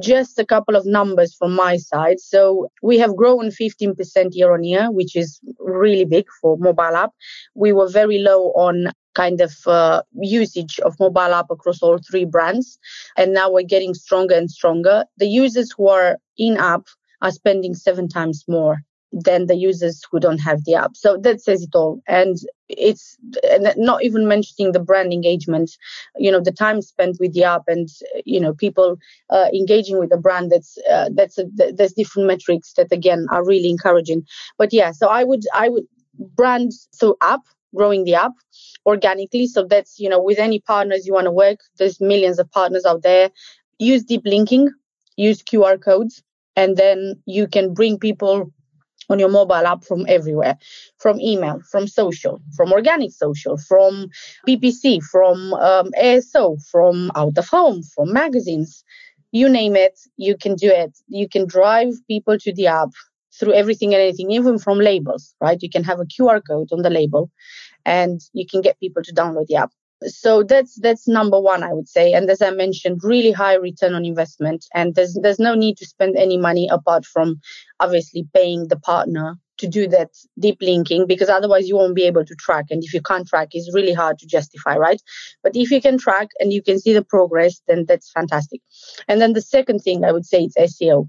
just 0.00 0.38
a 0.38 0.44
couple 0.44 0.76
of 0.76 0.86
numbers 0.86 1.34
from 1.34 1.54
my 1.54 1.76
side. 1.76 2.20
So 2.20 2.70
we 2.82 2.98
have 2.98 3.16
grown 3.16 3.50
15% 3.50 4.28
year 4.32 4.52
on 4.52 4.64
year, 4.64 4.90
which 4.90 5.14
is 5.16 5.40
really 5.58 6.04
big 6.04 6.26
for 6.40 6.56
mobile 6.58 6.96
app. 6.96 7.10
We 7.54 7.72
were 7.72 7.88
very 7.88 8.18
low 8.18 8.50
on 8.52 8.92
kind 9.14 9.40
of 9.40 9.54
uh, 9.66 10.02
usage 10.20 10.80
of 10.80 10.98
mobile 10.98 11.34
app 11.34 11.46
across 11.50 11.82
all 11.82 11.98
three 11.98 12.24
brands. 12.24 12.78
And 13.16 13.32
now 13.32 13.50
we're 13.50 13.62
getting 13.62 13.94
stronger 13.94 14.34
and 14.34 14.50
stronger. 14.50 15.04
The 15.18 15.28
users 15.28 15.72
who 15.76 15.88
are 15.88 16.18
in 16.36 16.56
app 16.56 16.86
are 17.22 17.30
spending 17.30 17.74
seven 17.74 18.08
times 18.08 18.44
more 18.48 18.82
than 19.14 19.46
the 19.46 19.54
users 19.54 20.02
who 20.10 20.18
don't 20.18 20.38
have 20.38 20.64
the 20.64 20.74
app. 20.74 20.96
So 20.96 21.16
that 21.18 21.40
says 21.40 21.62
it 21.62 21.74
all. 21.74 22.02
And 22.08 22.36
it's 22.68 23.16
not 23.76 24.02
even 24.02 24.26
mentioning 24.26 24.72
the 24.72 24.80
brand 24.80 25.12
engagement, 25.12 25.70
you 26.16 26.32
know, 26.32 26.40
the 26.40 26.52
time 26.52 26.82
spent 26.82 27.18
with 27.20 27.32
the 27.32 27.44
app 27.44 27.62
and, 27.68 27.88
you 28.24 28.40
know, 28.40 28.52
people 28.52 28.96
uh, 29.30 29.48
engaging 29.54 29.98
with 29.98 30.10
the 30.10 30.16
brand. 30.16 30.50
That's, 30.50 30.76
uh, 30.90 31.10
that's, 31.12 31.38
a, 31.38 31.44
there's 31.54 31.92
different 31.92 32.26
metrics 32.26 32.72
that 32.72 32.90
again 32.90 33.26
are 33.30 33.44
really 33.44 33.70
encouraging. 33.70 34.26
But 34.58 34.72
yeah, 34.72 34.90
so 34.90 35.08
I 35.08 35.22
would, 35.22 35.44
I 35.54 35.68
would 35.68 35.84
brand, 36.36 36.72
so 36.90 37.16
app, 37.20 37.42
growing 37.74 38.04
the 38.04 38.14
app 38.14 38.32
organically. 38.86 39.46
So 39.46 39.64
that's, 39.64 39.98
you 39.98 40.08
know, 40.08 40.20
with 40.20 40.38
any 40.38 40.60
partners 40.60 41.06
you 41.06 41.12
want 41.12 41.26
to 41.26 41.32
work, 41.32 41.60
there's 41.78 42.00
millions 42.00 42.38
of 42.38 42.50
partners 42.50 42.84
out 42.84 43.02
there. 43.02 43.30
Use 43.78 44.04
deep 44.04 44.22
linking, 44.24 44.70
use 45.16 45.42
QR 45.42 45.80
codes, 45.80 46.22
and 46.56 46.76
then 46.76 47.20
you 47.26 47.46
can 47.48 47.74
bring 47.74 47.98
people 47.98 48.52
on 49.10 49.18
your 49.18 49.28
mobile 49.28 49.66
app 49.66 49.84
from 49.84 50.04
everywhere 50.08 50.56
from 50.98 51.20
email 51.20 51.60
from 51.70 51.86
social 51.86 52.40
from 52.56 52.72
organic 52.72 53.12
social 53.12 53.56
from 53.56 54.08
ppc 54.48 55.02
from 55.02 55.54
um, 55.54 55.90
aso 56.00 56.56
from 56.70 57.10
out 57.14 57.36
of 57.36 57.48
home 57.48 57.82
from 57.82 58.12
magazines 58.12 58.84
you 59.32 59.48
name 59.48 59.76
it 59.76 59.98
you 60.16 60.36
can 60.36 60.54
do 60.54 60.68
it 60.68 60.96
you 61.08 61.28
can 61.28 61.46
drive 61.46 61.92
people 62.08 62.38
to 62.38 62.52
the 62.54 62.66
app 62.66 62.90
through 63.38 63.52
everything 63.52 63.92
and 63.92 64.02
anything, 64.02 64.30
even 64.30 64.58
from 64.58 64.78
labels, 64.78 65.34
right? 65.40 65.60
You 65.60 65.70
can 65.70 65.84
have 65.84 66.00
a 66.00 66.04
QR 66.04 66.40
code 66.46 66.68
on 66.72 66.82
the 66.82 66.90
label 66.90 67.30
and 67.84 68.20
you 68.32 68.46
can 68.46 68.60
get 68.60 68.80
people 68.80 69.02
to 69.02 69.14
download 69.14 69.46
the 69.46 69.56
app. 69.56 69.72
So 70.06 70.42
that's 70.42 70.78
that's 70.80 71.08
number 71.08 71.40
one, 71.40 71.62
I 71.62 71.72
would 71.72 71.88
say. 71.88 72.12
And 72.12 72.28
as 72.28 72.42
I 72.42 72.50
mentioned, 72.50 73.00
really 73.02 73.32
high 73.32 73.54
return 73.54 73.94
on 73.94 74.04
investment. 74.04 74.66
And 74.74 74.94
there's 74.94 75.18
there's 75.22 75.38
no 75.38 75.54
need 75.54 75.76
to 75.78 75.86
spend 75.86 76.16
any 76.16 76.36
money 76.36 76.68
apart 76.70 77.04
from 77.04 77.40
obviously 77.80 78.26
paying 78.34 78.68
the 78.68 78.78
partner 78.78 79.36
to 79.56 79.68
do 79.68 79.86
that 79.88 80.10
deep 80.38 80.58
linking 80.60 81.06
because 81.06 81.28
otherwise 81.28 81.68
you 81.68 81.76
won't 81.76 81.94
be 81.94 82.04
able 82.04 82.24
to 82.24 82.34
track. 82.34 82.66
And 82.70 82.82
if 82.82 82.92
you 82.92 83.00
can't 83.00 83.26
track 83.26 83.48
it's 83.52 83.72
really 83.74 83.92
hard 83.92 84.18
to 84.18 84.26
justify 84.26 84.76
right? 84.76 85.00
But 85.42 85.54
if 85.54 85.70
you 85.70 85.80
can 85.80 85.98
track 85.98 86.28
and 86.40 86.52
you 86.52 86.62
can 86.62 86.78
see 86.78 86.92
the 86.92 87.04
progress 87.04 87.60
then 87.68 87.84
that's 87.86 88.10
fantastic. 88.10 88.60
And 89.08 89.20
then 89.20 89.32
the 89.32 89.42
second 89.42 89.78
thing 89.80 90.04
i 90.04 90.12
would 90.12 90.26
say 90.26 90.44
is 90.44 90.56
seo 90.56 91.08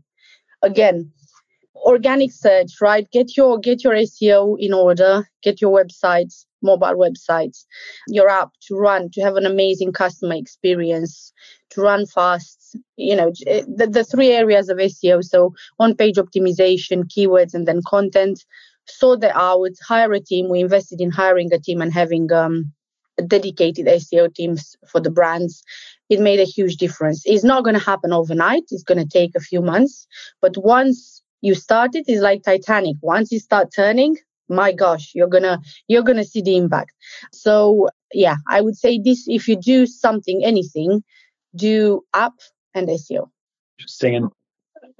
again 0.62 1.12
organic 1.76 2.32
search 2.32 2.72
right? 2.82 3.10
Get 3.12 3.36
your 3.36 3.60
get 3.60 3.84
your 3.84 3.94
seo 3.94 4.58
in 4.60 4.74
order. 4.74 5.28
Get 5.42 5.62
your 5.62 5.76
websites 5.78 6.46
mobile 6.66 6.96
websites 6.96 7.66
your 8.08 8.30
app 8.30 8.50
to 8.68 8.76
run 8.76 9.10
to 9.12 9.22
have 9.22 9.36
an 9.36 9.46
amazing 9.46 9.92
customer 9.94 10.36
experience 10.36 11.32
to 11.70 11.82
run 11.82 12.06
fast 12.06 12.78
you 12.98 13.16
know 13.16 13.32
eh, 13.48 13.64
the, 13.68 13.88
the 13.88 14.04
three 14.04 14.32
areas 14.32 14.70
of 14.70 14.78
seo 14.78 15.24
so 15.24 15.54
on 15.80 15.96
page 15.96 16.16
optimization 16.16 17.04
keywords 17.04 17.54
and 17.54 17.68
then 17.68 17.82
content. 17.88 18.46
Sort 18.88 19.22
that 19.22 19.36
out 19.36 19.72
hire 19.88 20.14
a 20.14 20.20
team. 20.20 20.50
We 20.50 20.60
invested 20.60 21.02
in 21.02 21.10
hiring 21.10 21.52
a 21.52 21.60
team 21.60 21.82
and 21.82 21.92
having 21.92 22.32
um, 22.32 22.72
dedicated 23.28 23.88
seo 23.88 24.34
teams 24.34 24.76
for 24.88 25.00
the 25.00 25.10
brands. 25.10 25.64
It 26.10 26.20
made 26.20 26.40
a 26.40 26.44
huge 26.44 26.76
difference. 26.78 27.24
It's 27.26 27.44
not 27.44 27.64
going 27.64 27.74
to 27.74 27.84
happen 27.84 28.14
overnight. 28.14 28.64
It's 28.70 28.84
going 28.84 29.00
to 29.00 29.10
take 29.10 29.32
a 29.36 29.40
few 29.40 29.62
months. 29.62 30.06
But 30.40 30.56
once 30.58 31.24
you 31.42 31.56
start 31.56 31.96
it, 31.96 32.06
it's 32.08 32.22
like 32.22 32.44
titanic. 32.44 32.98
Once 33.02 33.32
you 33.32 33.40
start 33.40 33.70
turning 33.76 34.18
my 34.50 34.72
gosh 34.72 35.12
you're 35.14 35.28
gonna 35.28 35.60
you're 35.88 36.04
gonna 36.04 36.24
see 36.24 36.42
the 36.42 36.56
impact. 36.56 36.92
So 37.32 37.90
yeah 38.14 38.36
i 38.48 38.62
would 38.62 38.78
say 38.78 39.00
this 39.00 39.26
if 39.28 39.48
you 39.48 39.56
do 39.56 39.86
something 39.86 40.44
anything 40.44 41.04
do 41.56 42.02
app 42.14 42.34
and 42.74 42.88
seo 42.88 43.30
interesting 43.80 44.16
and 44.16 44.30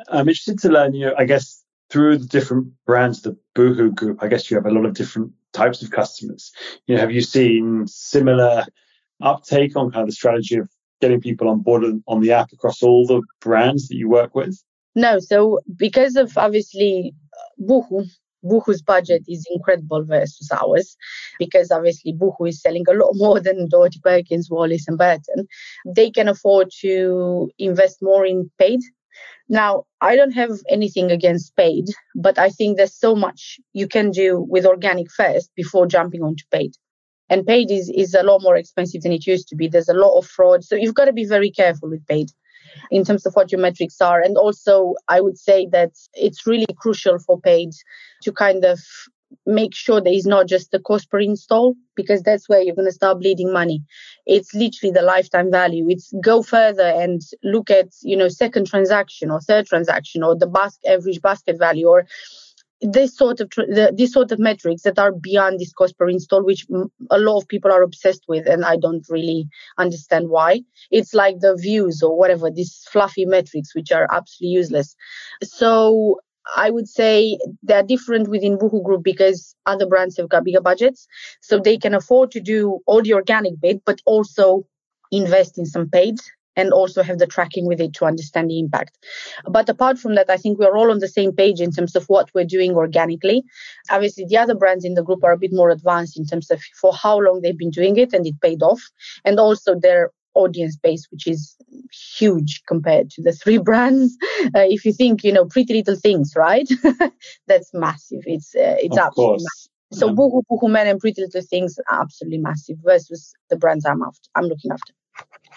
i'm 0.10 0.28
interested 0.28 0.58
to 0.58 0.70
learn 0.70 0.94
you 0.94 1.06
know 1.06 1.14
i 1.18 1.24
guess 1.24 1.64
through 1.90 2.18
the 2.18 2.26
different 2.26 2.68
brands 2.86 3.22
the 3.22 3.38
boohoo 3.54 3.92
group 3.92 4.22
i 4.22 4.28
guess 4.28 4.50
you 4.50 4.58
have 4.58 4.66
a 4.66 4.72
lot 4.72 4.86
of 4.86 4.94
different 4.94 5.32
types 5.56 5.82
of 5.82 5.90
customers. 5.90 6.52
You 6.86 6.96
know 6.96 7.02
have 7.02 7.12
you 7.12 7.22
seen 7.22 7.88
similar 7.88 8.66
uptake 9.22 9.76
on 9.76 9.92
kind 9.92 10.04
of 10.04 10.10
the 10.10 10.16
strategy 10.16 10.58
of 10.58 10.70
getting 11.02 11.22
people 11.22 11.50
on 11.50 11.62
board 11.62 11.84
on 12.08 12.22
the 12.22 12.34
app 12.34 12.52
across 12.52 12.84
all 12.84 13.08
the 13.08 13.22
brands 13.40 13.88
that 13.88 13.96
you 13.96 14.10
work 14.10 14.36
with? 14.36 14.62
No 14.96 15.20
so 15.20 15.60
because 15.76 16.16
of 16.16 16.38
obviously 16.38 17.14
boohoo 17.58 18.06
Boohoo's 18.46 18.82
budget 18.82 19.24
is 19.28 19.46
incredible 19.52 20.04
versus 20.04 20.50
ours 20.52 20.96
because 21.40 21.72
obviously 21.72 22.14
Boohoo 22.14 22.46
is 22.46 22.62
selling 22.62 22.86
a 22.88 22.94
lot 22.94 23.12
more 23.14 23.40
than 23.40 23.68
Dorothy 23.70 24.00
Perkins, 24.04 24.50
Wallis 24.50 24.88
and 24.88 24.98
Burton. 24.98 25.48
They 25.86 26.12
can 26.12 26.28
afford 26.28 26.72
to 26.82 27.50
invest 27.58 27.98
more 28.02 28.26
in 28.26 28.50
paid. 28.60 28.80
Now, 29.48 29.84
I 30.02 30.16
don't 30.16 30.32
have 30.32 30.52
anything 30.70 31.12
against 31.12 31.56
paid, 31.56 31.86
but 32.16 32.40
I 32.40 32.50
think 32.50 32.78
there's 32.78 33.00
so 33.00 33.16
much 33.16 33.60
you 33.74 33.88
can 33.88 34.12
do 34.12 34.46
with 34.50 34.66
organic 34.66 35.12
first 35.12 35.52
before 35.56 35.88
jumping 35.88 36.24
onto 36.24 36.44
paid. 36.52 36.74
And 37.30 37.46
paid 37.46 37.72
is, 37.72 37.90
is 37.90 38.14
a 38.14 38.24
lot 38.24 38.42
more 38.42 38.56
expensive 38.56 39.02
than 39.02 39.12
it 39.12 39.26
used 39.26 39.48
to 39.48 39.56
be. 39.56 39.68
There's 39.68 39.90
a 39.90 39.94
lot 39.94 40.18
of 40.18 40.28
fraud. 40.28 40.64
So 40.64 40.76
you've 40.76 40.94
got 40.94 41.06
to 41.06 41.14
be 41.14 41.26
very 41.26 41.50
careful 41.50 41.90
with 41.90 42.06
paid 42.08 42.30
in 42.92 43.04
terms 43.04 43.26
of 43.26 43.34
what 43.34 43.52
your 43.52 43.62
metrics 43.62 44.02
are. 44.02 44.22
And 44.22 44.38
also, 44.38 44.96
I 45.08 45.22
would 45.22 45.38
say 45.38 45.68
that 45.72 45.92
it's 46.14 46.46
really 46.48 46.68
crucial 46.78 47.20
for 47.20 47.40
paid 47.40 47.72
to 48.24 48.32
kind 48.32 48.66
of 48.66 48.80
make 49.46 49.76
sure 49.76 50.02
that 50.02 50.12
it's 50.12 50.26
not 50.26 50.48
just 50.48 50.72
the 50.72 50.80
cost 50.80 51.10
per 51.10 51.20
install 51.20 51.76
because 51.96 52.22
that's 52.22 52.48
where 52.48 52.62
you're 52.62 52.76
going 52.76 52.88
to 52.88 52.92
start 52.92 53.20
bleeding 53.20 53.52
money 53.52 53.84
it's 54.26 54.54
literally 54.54 54.92
the 54.92 55.02
lifetime 55.02 55.52
value 55.52 55.86
it's 55.90 56.14
go 56.24 56.42
further 56.42 56.88
and 56.88 57.22
look 57.44 57.70
at 57.70 57.88
you 58.02 58.16
know 58.16 58.28
second 58.28 58.68
transaction 58.68 59.32
or 59.32 59.40
third 59.42 59.66
transaction 59.66 60.24
or 60.24 60.36
the 60.36 60.72
average 60.88 61.22
basket 61.22 61.58
value 61.58 61.88
or 61.88 62.06
this 62.92 63.18
sort 63.18 63.40
of 63.40 63.50
the, 63.50 63.94
this 63.96 64.14
sort 64.14 64.32
of 64.32 64.40
metrics 64.40 64.84
that 64.84 65.00
are 65.00 65.12
beyond 65.12 65.60
this 65.60 65.74
cost 65.74 65.98
per 65.98 66.10
install 66.10 66.44
which 66.44 66.66
a 67.12 67.20
lot 67.20 67.38
of 67.38 67.48
people 67.48 67.72
are 67.72 67.82
obsessed 67.82 68.24
with 68.28 68.48
and 68.48 68.66
i 68.66 68.76
don't 68.78 69.06
really 69.10 69.48
understand 69.78 70.30
why 70.30 70.62
it's 70.92 71.14
like 71.14 71.40
the 71.40 71.56
views 71.56 72.02
or 72.02 72.18
whatever 72.18 72.50
these 72.50 72.86
fluffy 72.92 73.26
metrics 73.26 73.76
which 73.76 73.92
are 73.92 74.08
absolutely 74.12 74.54
useless 74.54 74.96
so 75.44 76.20
I 76.56 76.70
would 76.70 76.88
say 76.88 77.40
they're 77.64 77.82
different 77.82 78.28
within 78.28 78.60
Boohoo 78.60 78.84
Group 78.84 79.04
because 79.04 79.56
other 79.66 79.88
brands 79.88 80.16
have 80.18 80.30
got 80.30 80.44
bigger 80.44 80.62
budgets. 80.62 81.08
So 81.42 81.60
they 81.60 81.76
can 81.76 81.96
afford 81.96 82.30
to 82.32 82.40
do 82.40 82.82
all 82.86 83.02
the 83.02 83.14
organic 83.14 83.60
bit, 83.60 83.82
but 83.84 84.00
also 84.06 84.68
invest 85.12 85.58
in 85.58 85.66
some 85.66 85.90
paid 85.90 86.20
and 86.56 86.72
also 86.72 87.04
have 87.04 87.20
the 87.20 87.28
tracking 87.28 87.66
with 87.66 87.82
it 87.82 87.94
to 87.94 88.06
understand 88.06 88.50
the 88.50 88.60
impact. 88.60 88.98
But 89.46 89.70
apart 89.70 90.00
from 90.00 90.16
that, 90.16 90.30
I 90.30 90.38
think 90.38 90.58
we're 90.58 90.78
all 90.78 90.92
on 90.92 91.00
the 91.00 91.08
same 91.08 91.34
page 91.34 91.60
in 91.62 91.72
terms 91.72 91.96
of 91.96 92.06
what 92.06 92.30
we're 92.34 92.46
doing 92.46 92.76
organically. 92.76 93.44
Obviously, 93.90 94.26
the 94.26 94.38
other 94.38 94.56
brands 94.56 94.86
in 94.86 94.94
the 94.94 95.04
group 95.04 95.24
are 95.24 95.34
a 95.34 95.38
bit 95.38 95.54
more 95.54 95.70
advanced 95.70 96.18
in 96.18 96.26
terms 96.26 96.50
of 96.52 96.62
for 96.80 96.94
how 96.94 97.20
long 97.20 97.42
they've 97.42 97.58
been 97.58 97.72
doing 97.72 97.98
it 97.98 98.14
and 98.14 98.26
it 98.26 98.40
paid 98.42 98.62
off. 98.62 98.82
And 99.24 99.40
also 99.40 99.76
their 99.80 100.12
audience 100.36 100.76
base, 100.76 101.08
which 101.12 101.28
is 101.28 101.56
huge 102.18 102.62
compared 102.68 103.10
to 103.12 103.22
the 103.22 103.32
three 103.44 103.58
brands. 103.58 104.16
Uh, 104.56 104.68
if 104.68 104.86
you 104.86 104.94
think, 104.94 105.24
you 105.24 105.32
know, 105.32 105.46
Pretty 105.46 105.74
Little 105.74 105.96
Things, 105.96 106.34
right? 106.36 106.70
That's 107.48 107.72
massive. 107.74 108.22
It's 108.26 108.54
uh, 108.56 108.78
it's 108.80 108.98
of 108.98 109.06
absolutely 109.06 109.44
massive. 109.44 109.72
So 109.94 110.08
yeah. 110.08 110.14
Boohoo, 110.14 110.42
Boohoo 110.50 110.68
Men 110.68 110.88
and 110.88 111.00
Pretty 111.00 111.22
Little 111.22 111.42
Things 111.42 111.78
are 111.80 112.02
absolutely 112.02 112.40
massive 112.40 112.78
versus 112.84 113.34
the 113.50 113.56
brands 113.56 113.86
I'm 113.86 114.02
after. 114.02 114.30
I'm 114.36 114.46
looking 114.46 114.72
after 114.72 114.94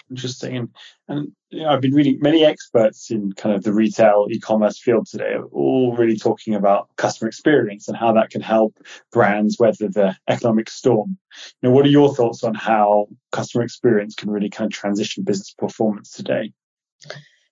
interesting. 0.09 0.69
And, 1.07 1.31
you 1.49 1.61
know, 1.61 1.69
I've 1.69 1.81
been 1.81 1.93
reading 1.93 2.19
many 2.19 2.43
experts 2.43 3.11
in 3.11 3.31
kind 3.33 3.55
of 3.55 3.63
the 3.63 3.73
retail 3.73 4.27
e-commerce 4.29 4.79
field 4.79 5.07
today, 5.07 5.33
are 5.33 5.45
all 5.45 5.95
really 5.95 6.17
talking 6.17 6.55
about 6.55 6.89
customer 6.95 7.27
experience 7.27 7.87
and 7.87 7.97
how 7.97 8.13
that 8.13 8.29
can 8.29 8.41
help 8.41 8.77
brands 9.11 9.57
weather 9.59 9.87
the 9.87 10.15
economic 10.27 10.69
storm. 10.69 11.17
You 11.61 11.69
know, 11.69 11.75
what 11.75 11.85
are 11.85 11.89
your 11.89 12.15
thoughts 12.15 12.43
on 12.43 12.55
how 12.55 13.07
customer 13.31 13.63
experience 13.63 14.15
can 14.15 14.29
really 14.29 14.49
kind 14.49 14.71
of 14.71 14.77
transition 14.77 15.23
business 15.23 15.53
performance 15.53 16.11
today? 16.11 16.53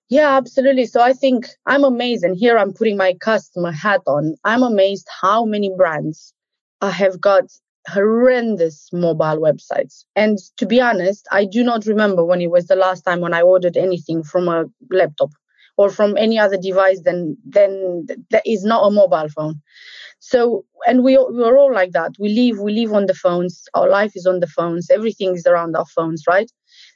Yeah, 0.10 0.38
absolutely. 0.38 0.86
So 0.86 1.02
I 1.02 1.14
think 1.14 1.48
I'm 1.66 1.84
amazed, 1.84 2.24
and 2.24 2.36
here 2.36 2.58
I'm 2.58 2.74
putting 2.74 2.98
my 2.98 3.14
customer 3.16 3.72
hat 3.72 4.02
on. 4.08 4.36
I'm 4.46 4.64
amazed 4.64 5.08
how 5.22 5.44
many 5.46 5.72
brands 5.76 6.34
I 6.80 6.92
have 6.92 7.20
got 7.20 7.44
horrendous 7.88 8.90
mobile 8.92 9.38
websites. 9.40 10.06
And 10.16 10.38
to 10.58 10.66
be 10.66 10.82
honest, 10.82 11.28
I 11.32 11.46
do 11.46 11.64
not 11.64 11.86
remember 11.86 12.24
when 12.26 12.42
it 12.42 12.52
was 12.52 12.68
the 12.68 12.76
last 12.76 13.02
time 13.04 13.22
when 13.22 13.34
I 13.34 13.42
ordered 13.42 13.78
anything 13.78 14.24
from 14.24 14.48
a 14.48 14.66
laptop 14.92 15.32
or 15.78 15.90
from 15.90 16.18
any 16.18 16.40
other 16.40 16.58
device 16.58 17.02
than 17.04 17.38
than 17.48 18.08
that 18.32 18.44
is 18.46 18.64
not 18.64 18.86
a 18.86 18.92
mobile 18.92 19.30
phone. 19.30 19.62
So 20.20 20.66
and 20.88 21.04
we 21.04 21.18
we're 21.18 21.58
all 21.58 21.74
like 21.74 21.92
that. 21.92 22.12
We 22.20 22.30
live 22.30 22.60
we 22.60 22.74
live 22.74 22.94
on 22.94 23.06
the 23.06 23.14
phones. 23.14 23.64
Our 23.74 23.90
life 23.90 24.14
is 24.16 24.26
on 24.26 24.40
the 24.40 24.48
phones. 24.48 24.90
Everything 24.90 25.36
is 25.36 25.46
around 25.46 25.76
our 25.76 25.86
phones, 25.86 26.24
right? 26.28 26.52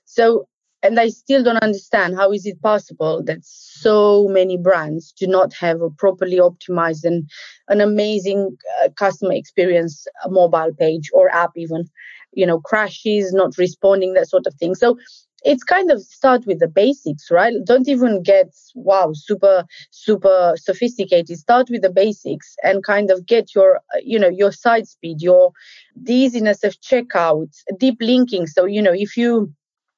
So 0.05 0.47
and 0.83 0.99
I 0.99 1.09
still 1.09 1.43
don't 1.43 1.57
understand 1.57 2.15
how 2.15 2.31
is 2.31 2.45
it 2.45 2.61
possible 2.61 3.23
that 3.25 3.39
so 3.43 4.27
many 4.27 4.57
brands 4.57 5.11
do 5.11 5.27
not 5.27 5.53
have 5.53 5.81
a 5.81 5.89
properly 5.89 6.37
optimized 6.37 7.03
and 7.03 7.29
an 7.67 7.81
amazing 7.81 8.57
uh, 8.83 8.89
customer 8.89 9.33
experience 9.33 10.07
mobile 10.27 10.71
page 10.77 11.09
or 11.13 11.29
app 11.29 11.51
even 11.55 11.85
you 12.33 12.45
know 12.45 12.59
crashes 12.59 13.33
not 13.33 13.57
responding 13.57 14.13
that 14.13 14.29
sort 14.29 14.47
of 14.47 14.55
thing. 14.55 14.75
So 14.75 14.97
it's 15.43 15.63
kind 15.63 15.89
of 15.89 15.99
start 16.01 16.45
with 16.45 16.59
the 16.59 16.67
basics 16.67 17.31
right? 17.31 17.53
Don't 17.65 17.87
even 17.87 18.23
get 18.23 18.53
wow 18.75 19.11
super 19.13 19.65
super 19.91 20.53
sophisticated. 20.55 21.37
Start 21.37 21.69
with 21.69 21.81
the 21.81 21.89
basics 21.89 22.55
and 22.63 22.83
kind 22.83 23.11
of 23.11 23.25
get 23.25 23.53
your 23.53 23.81
you 24.03 24.17
know 24.17 24.29
your 24.29 24.51
site 24.51 24.87
speed 24.87 25.21
your 25.21 25.51
the 25.95 26.13
easiness 26.13 26.63
of 26.63 26.79
checkout 26.81 27.49
deep 27.77 27.97
linking. 28.01 28.47
So 28.47 28.65
you 28.65 28.81
know 28.81 28.93
if 28.93 29.15
you 29.17 29.53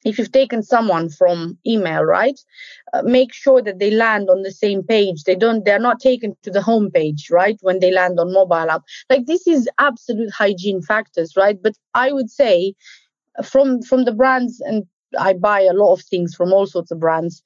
if 0.05 0.17
you've 0.17 0.31
taken 0.31 0.63
someone 0.63 1.09
from 1.09 1.57
email 1.65 2.03
right 2.03 2.39
uh, 2.93 3.01
make 3.03 3.33
sure 3.33 3.61
that 3.61 3.79
they 3.79 3.91
land 3.91 4.29
on 4.29 4.41
the 4.43 4.51
same 4.51 4.83
page. 4.83 5.23
They 5.23 5.35
don't 5.35 5.65
they're 5.65 5.79
not 5.79 5.99
taken 5.99 6.35
to 6.43 6.51
the 6.51 6.61
home 6.61 6.91
page 6.91 7.29
right 7.31 7.57
when 7.61 7.79
they 7.79 7.91
land 7.91 8.19
on 8.19 8.33
mobile 8.33 8.69
app. 8.69 8.83
Like 9.09 9.25
this 9.25 9.47
is 9.47 9.69
absolute 9.79 10.31
hygiene 10.31 10.81
factors 10.81 11.33
right? 11.37 11.57
But 11.61 11.73
i 11.93 12.11
would 12.11 12.29
say 12.29 12.73
from 13.43 13.81
from 13.81 14.05
the 14.05 14.11
brands 14.11 14.59
and 14.61 14.83
i 15.19 15.33
buy 15.33 15.61
a 15.61 15.73
lot 15.73 15.93
of 15.93 16.01
things 16.01 16.35
from 16.35 16.53
all 16.53 16.65
sorts 16.67 16.91
of 16.91 16.99
brands 16.99 17.41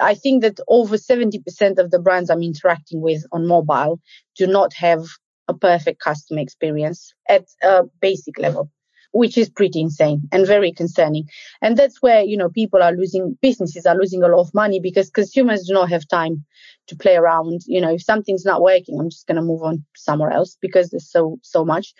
i 0.00 0.14
think 0.14 0.42
that 0.42 0.58
over 0.68 0.96
70% 0.96 1.78
of 1.78 1.90
the 1.90 1.98
brands 1.98 2.30
i'm 2.30 2.42
interacting 2.42 3.00
with 3.00 3.24
on 3.32 3.46
mobile 3.46 4.00
do 4.36 4.46
not 4.46 4.72
have 4.74 5.04
a 5.48 5.54
perfect 5.54 6.00
customer 6.00 6.40
experience 6.40 7.12
at 7.28 7.44
a 7.62 7.82
basic 8.00 8.38
level 8.38 8.70
which 9.14 9.38
is 9.38 9.48
pretty 9.48 9.80
insane 9.80 10.28
and 10.32 10.44
very 10.44 10.72
concerning. 10.72 11.28
And 11.62 11.76
that's 11.76 12.02
where, 12.02 12.22
you 12.22 12.36
know, 12.36 12.48
people 12.48 12.82
are 12.82 12.92
losing, 12.92 13.38
businesses 13.40 13.86
are 13.86 13.96
losing 13.96 14.24
a 14.24 14.28
lot 14.28 14.40
of 14.40 14.52
money 14.52 14.80
because 14.80 15.08
consumers 15.08 15.66
do 15.68 15.72
not 15.72 15.88
have 15.88 16.06
time 16.08 16.44
to 16.88 16.96
play 16.96 17.14
around. 17.14 17.60
You 17.66 17.80
know, 17.80 17.94
if 17.94 18.02
something's 18.02 18.44
not 18.44 18.60
working, 18.60 18.98
I'm 18.98 19.08
just 19.08 19.28
going 19.28 19.36
to 19.36 19.42
move 19.42 19.62
on 19.62 19.84
somewhere 19.94 20.32
else 20.32 20.58
because 20.60 20.90
there's 20.90 21.08
so, 21.08 21.38
so 21.42 21.64
much. 21.64 21.94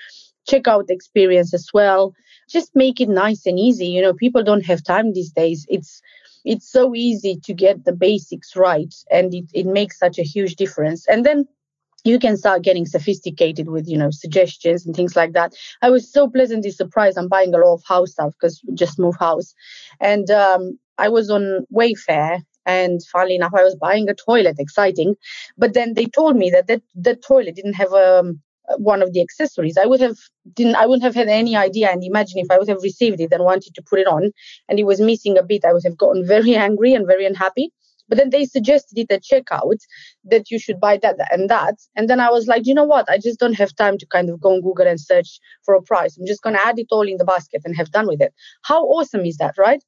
Check 0.48 0.66
out 0.66 0.88
the 0.88 0.94
experience 0.94 1.54
as 1.54 1.68
well. 1.72 2.14
Just 2.50 2.74
make 2.74 3.00
it 3.00 3.08
nice 3.08 3.46
and 3.46 3.60
easy. 3.60 3.86
You 3.86 4.02
know, 4.02 4.12
people 4.12 4.42
don't 4.42 4.66
have 4.66 4.82
time 4.82 5.12
these 5.12 5.30
days. 5.30 5.64
It's, 5.68 6.02
it's 6.44 6.68
so 6.70 6.96
easy 6.96 7.38
to 7.44 7.54
get 7.54 7.84
the 7.84 7.92
basics 7.92 8.56
right 8.56 8.92
and 9.10 9.32
it, 9.32 9.44
it 9.54 9.66
makes 9.66 10.00
such 10.00 10.18
a 10.18 10.24
huge 10.24 10.56
difference. 10.56 11.06
And 11.08 11.24
then 11.24 11.46
you 12.04 12.18
can 12.18 12.36
start 12.36 12.62
getting 12.62 12.86
sophisticated 12.86 13.68
with 13.68 13.88
you 13.88 13.96
know 13.96 14.10
suggestions 14.10 14.86
and 14.86 14.94
things 14.94 15.16
like 15.16 15.32
that. 15.32 15.54
I 15.82 15.90
was 15.90 16.10
so 16.10 16.28
pleasantly 16.28 16.70
surprised 16.70 17.18
i'm 17.18 17.28
buying 17.28 17.54
a 17.54 17.58
lot 17.58 17.74
of 17.74 17.82
house 17.86 18.12
stuff 18.12 18.32
because 18.34 18.62
just 18.74 18.98
move 18.98 19.16
house. 19.18 19.54
And 20.00 20.30
um, 20.30 20.78
i 20.98 21.08
was 21.08 21.30
on 21.30 21.66
wayfair 21.74 22.40
and 22.66 23.00
funnily 23.12 23.34
enough 23.34 23.52
i 23.56 23.64
was 23.64 23.74
buying 23.74 24.08
a 24.08 24.14
toilet 24.14 24.56
exciting. 24.58 25.16
But 25.58 25.74
then 25.74 25.94
they 25.94 26.06
told 26.06 26.36
me 26.36 26.50
that 26.50 26.66
that, 26.68 26.82
that 26.94 27.22
toilet 27.22 27.56
didn't 27.56 27.74
have 27.74 27.92
um, 27.92 28.40
one 28.78 29.02
of 29.02 29.12
the 29.12 29.20
accessories. 29.20 29.76
I 29.76 29.86
would 29.86 30.00
have 30.00 30.16
didn't 30.52 30.76
i 30.76 30.86
wouldn't 30.86 31.02
have 31.02 31.14
had 31.14 31.28
any 31.28 31.56
idea 31.56 31.90
and 31.90 32.04
imagine 32.04 32.38
if 32.38 32.50
i 32.50 32.58
would 32.58 32.68
have 32.68 32.82
received 32.82 33.20
it 33.20 33.32
and 33.32 33.44
wanted 33.44 33.74
to 33.74 33.82
put 33.82 33.98
it 33.98 34.06
on 34.06 34.30
and 34.68 34.78
it 34.78 34.84
was 34.84 35.00
missing 35.00 35.38
a 35.38 35.42
bit 35.42 35.64
i 35.64 35.72
would 35.72 35.84
have 35.84 35.96
gotten 35.96 36.26
very 36.34 36.54
angry 36.54 36.92
and 36.92 37.06
very 37.06 37.24
unhappy 37.24 37.70
but 38.08 38.18
then 38.18 38.30
they 38.30 38.44
suggested 38.44 38.98
it 38.98 39.10
at 39.10 39.22
checkout 39.22 39.78
that 40.24 40.50
you 40.50 40.58
should 40.58 40.80
buy 40.80 40.98
that 40.98 41.16
and 41.30 41.48
that. 41.48 41.76
And 41.96 42.08
then 42.08 42.20
I 42.20 42.30
was 42.30 42.46
like, 42.46 42.66
you 42.66 42.74
know 42.74 42.84
what? 42.84 43.08
I 43.10 43.18
just 43.18 43.38
don't 43.38 43.54
have 43.54 43.74
time 43.76 43.98
to 43.98 44.06
kind 44.06 44.30
of 44.30 44.40
go 44.40 44.54
on 44.54 44.62
Google 44.62 44.86
and 44.86 45.00
search 45.00 45.40
for 45.64 45.74
a 45.74 45.82
price. 45.82 46.16
I'm 46.16 46.26
just 46.26 46.42
going 46.42 46.56
to 46.56 46.66
add 46.66 46.78
it 46.78 46.88
all 46.90 47.08
in 47.08 47.16
the 47.16 47.24
basket 47.24 47.62
and 47.64 47.76
have 47.76 47.90
done 47.90 48.06
with 48.06 48.20
it. 48.20 48.34
How 48.62 48.82
awesome 48.84 49.24
is 49.24 49.36
that, 49.38 49.54
right? 49.58 49.82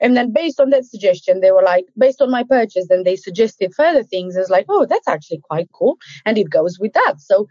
And 0.00 0.16
then 0.16 0.32
based 0.32 0.60
on 0.60 0.70
that 0.70 0.86
suggestion, 0.86 1.40
they 1.40 1.52
were 1.52 1.62
like, 1.62 1.84
based 1.96 2.22
on 2.22 2.30
my 2.30 2.42
purchase, 2.42 2.86
then 2.88 3.04
they 3.04 3.16
suggested 3.16 3.74
further 3.74 4.02
things. 4.02 4.34
It's 4.34 4.48
like, 4.50 4.64
oh, 4.68 4.86
that's 4.86 5.06
actually 5.06 5.40
quite 5.42 5.68
cool. 5.72 5.98
And 6.24 6.38
it 6.38 6.48
goes 6.48 6.78
with 6.78 6.94
that. 6.94 7.20
So 7.20 7.46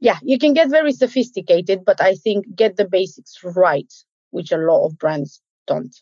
yeah, 0.00 0.18
you 0.22 0.38
can 0.38 0.54
get 0.54 0.70
very 0.70 0.92
sophisticated, 0.92 1.84
but 1.84 2.00
I 2.00 2.14
think 2.14 2.46
get 2.54 2.76
the 2.76 2.88
basics 2.88 3.38
right, 3.42 3.92
which 4.30 4.52
a 4.52 4.56
lot 4.56 4.86
of 4.86 4.98
brands 4.98 5.40
don't 5.66 5.94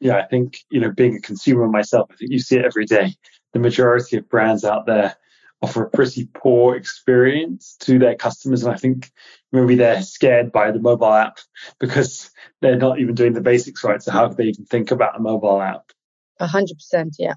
yeah, 0.00 0.16
I 0.16 0.26
think, 0.26 0.60
you 0.70 0.80
know, 0.80 0.90
being 0.90 1.16
a 1.16 1.20
consumer 1.20 1.66
myself, 1.66 2.08
I 2.10 2.16
think 2.16 2.32
you 2.32 2.38
see 2.38 2.56
it 2.56 2.64
every 2.64 2.84
day. 2.84 3.14
The 3.52 3.58
majority 3.58 4.16
of 4.16 4.28
brands 4.28 4.64
out 4.64 4.86
there 4.86 5.16
offer 5.62 5.84
a 5.84 5.90
pretty 5.90 6.28
poor 6.34 6.76
experience 6.76 7.76
to 7.80 7.98
their 7.98 8.14
customers. 8.14 8.62
And 8.62 8.74
I 8.74 8.76
think 8.76 9.10
maybe 9.52 9.76
they're 9.76 10.02
scared 10.02 10.52
by 10.52 10.70
the 10.70 10.78
mobile 10.78 11.12
app 11.12 11.38
because 11.80 12.30
they're 12.60 12.76
not 12.76 13.00
even 13.00 13.14
doing 13.14 13.32
the 13.32 13.40
basics 13.40 13.82
right. 13.82 14.02
So 14.02 14.12
how 14.12 14.28
could 14.28 14.36
they 14.36 14.44
even 14.44 14.66
think 14.66 14.90
about 14.90 15.16
a 15.16 15.22
mobile 15.22 15.60
app? 15.60 15.92
A 16.38 16.46
hundred 16.46 16.74
percent, 16.74 17.16
yeah. 17.18 17.34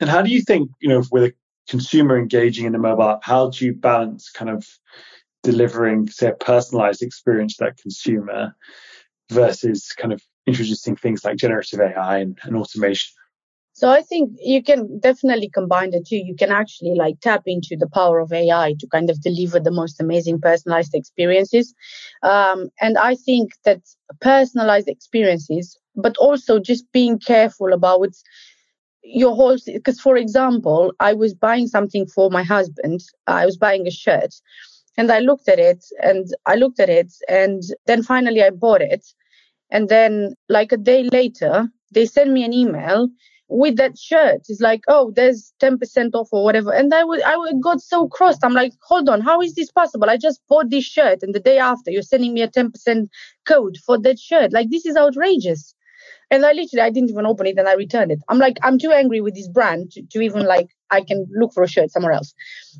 And 0.00 0.10
how 0.10 0.22
do 0.22 0.30
you 0.30 0.42
think, 0.42 0.70
you 0.80 0.88
know, 0.88 1.04
with 1.12 1.24
a 1.24 1.34
consumer 1.68 2.18
engaging 2.18 2.66
in 2.66 2.74
a 2.74 2.78
mobile 2.78 3.08
app, 3.08 3.20
how 3.22 3.50
do 3.50 3.64
you 3.64 3.72
balance 3.72 4.30
kind 4.30 4.50
of 4.50 4.66
delivering, 5.44 6.08
say, 6.08 6.28
a 6.28 6.34
personalized 6.34 7.02
experience 7.02 7.56
to 7.56 7.64
that 7.64 7.76
consumer 7.76 8.56
versus 9.30 9.92
kind 9.96 10.12
of 10.12 10.22
introducing 10.46 10.96
things 10.96 11.24
like 11.24 11.36
generative 11.36 11.80
AI 11.80 12.18
and, 12.18 12.38
and 12.42 12.56
automation? 12.56 13.12
So 13.72 13.88
I 13.88 14.02
think 14.02 14.36
you 14.42 14.62
can 14.62 15.00
definitely 15.00 15.48
combine 15.48 15.90
the 15.90 16.04
two. 16.06 16.16
You 16.16 16.34
can 16.36 16.50
actually 16.50 16.94
like 16.96 17.20
tap 17.20 17.44
into 17.46 17.76
the 17.78 17.88
power 17.88 18.18
of 18.18 18.32
AI 18.32 18.74
to 18.78 18.86
kind 18.88 19.08
of 19.08 19.22
deliver 19.22 19.58
the 19.58 19.70
most 19.70 20.00
amazing 20.00 20.40
personalized 20.40 20.94
experiences. 20.94 21.72
Um, 22.22 22.68
and 22.80 22.98
I 22.98 23.14
think 23.14 23.52
that 23.64 23.80
personalized 24.20 24.88
experiences, 24.88 25.78
but 25.96 26.16
also 26.18 26.58
just 26.58 26.92
being 26.92 27.18
careful 27.18 27.72
about 27.72 28.10
your 29.02 29.34
whole 29.34 29.56
because 29.66 29.98
for 30.00 30.16
example 30.16 30.92
i 31.00 31.12
was 31.12 31.32
buying 31.34 31.66
something 31.66 32.06
for 32.06 32.30
my 32.30 32.42
husband 32.42 33.00
i 33.26 33.46
was 33.46 33.56
buying 33.56 33.86
a 33.86 33.90
shirt 33.90 34.34
and 34.98 35.10
i 35.10 35.18
looked 35.20 35.48
at 35.48 35.58
it 35.58 35.82
and 36.02 36.26
i 36.46 36.54
looked 36.54 36.78
at 36.78 36.90
it 36.90 37.10
and 37.28 37.62
then 37.86 38.02
finally 38.02 38.42
i 38.42 38.50
bought 38.50 38.82
it 38.82 39.04
and 39.70 39.88
then, 39.88 40.34
like 40.48 40.72
a 40.72 40.76
day 40.76 41.04
later, 41.04 41.68
they 41.92 42.06
send 42.06 42.32
me 42.32 42.44
an 42.44 42.52
email 42.52 43.08
with 43.48 43.76
that 43.76 43.98
shirt. 43.98 44.42
It's 44.48 44.60
like, 44.60 44.82
oh, 44.88 45.12
there's 45.14 45.52
10% 45.60 46.10
off 46.14 46.28
or 46.32 46.44
whatever. 46.44 46.72
And 46.72 46.92
I, 46.94 47.00
w- 47.00 47.22
I 47.24 47.52
got 47.60 47.80
so 47.80 48.08
crossed. 48.08 48.44
I'm 48.44 48.54
like, 48.54 48.72
hold 48.82 49.08
on, 49.08 49.20
how 49.20 49.40
is 49.42 49.54
this 49.54 49.70
possible? 49.72 50.08
I 50.08 50.16
just 50.16 50.40
bought 50.48 50.70
this 50.70 50.84
shirt, 50.84 51.22
and 51.22 51.34
the 51.34 51.40
day 51.40 51.58
after, 51.58 51.90
you're 51.90 52.02
sending 52.02 52.32
me 52.32 52.42
a 52.42 52.48
10% 52.48 53.08
code 53.46 53.76
for 53.84 53.98
that 53.98 54.18
shirt. 54.18 54.52
Like, 54.52 54.70
this 54.70 54.86
is 54.86 54.96
outrageous. 54.96 55.74
And 56.32 56.46
I 56.46 56.52
literally, 56.52 56.82
I 56.82 56.90
didn't 56.90 57.10
even 57.10 57.26
open 57.26 57.46
it 57.48 57.58
and 57.58 57.68
I 57.68 57.74
returned 57.74 58.12
it. 58.12 58.20
I'm 58.28 58.38
like, 58.38 58.56
I'm 58.62 58.78
too 58.78 58.92
angry 58.92 59.20
with 59.20 59.34
this 59.34 59.48
brand 59.48 59.90
to, 59.92 60.02
to 60.12 60.20
even 60.20 60.46
like, 60.46 60.68
I 60.90 61.00
can 61.02 61.26
look 61.32 61.52
for 61.52 61.64
a 61.64 61.68
shirt 61.68 61.90
somewhere 61.90 62.12
else. 62.12 62.32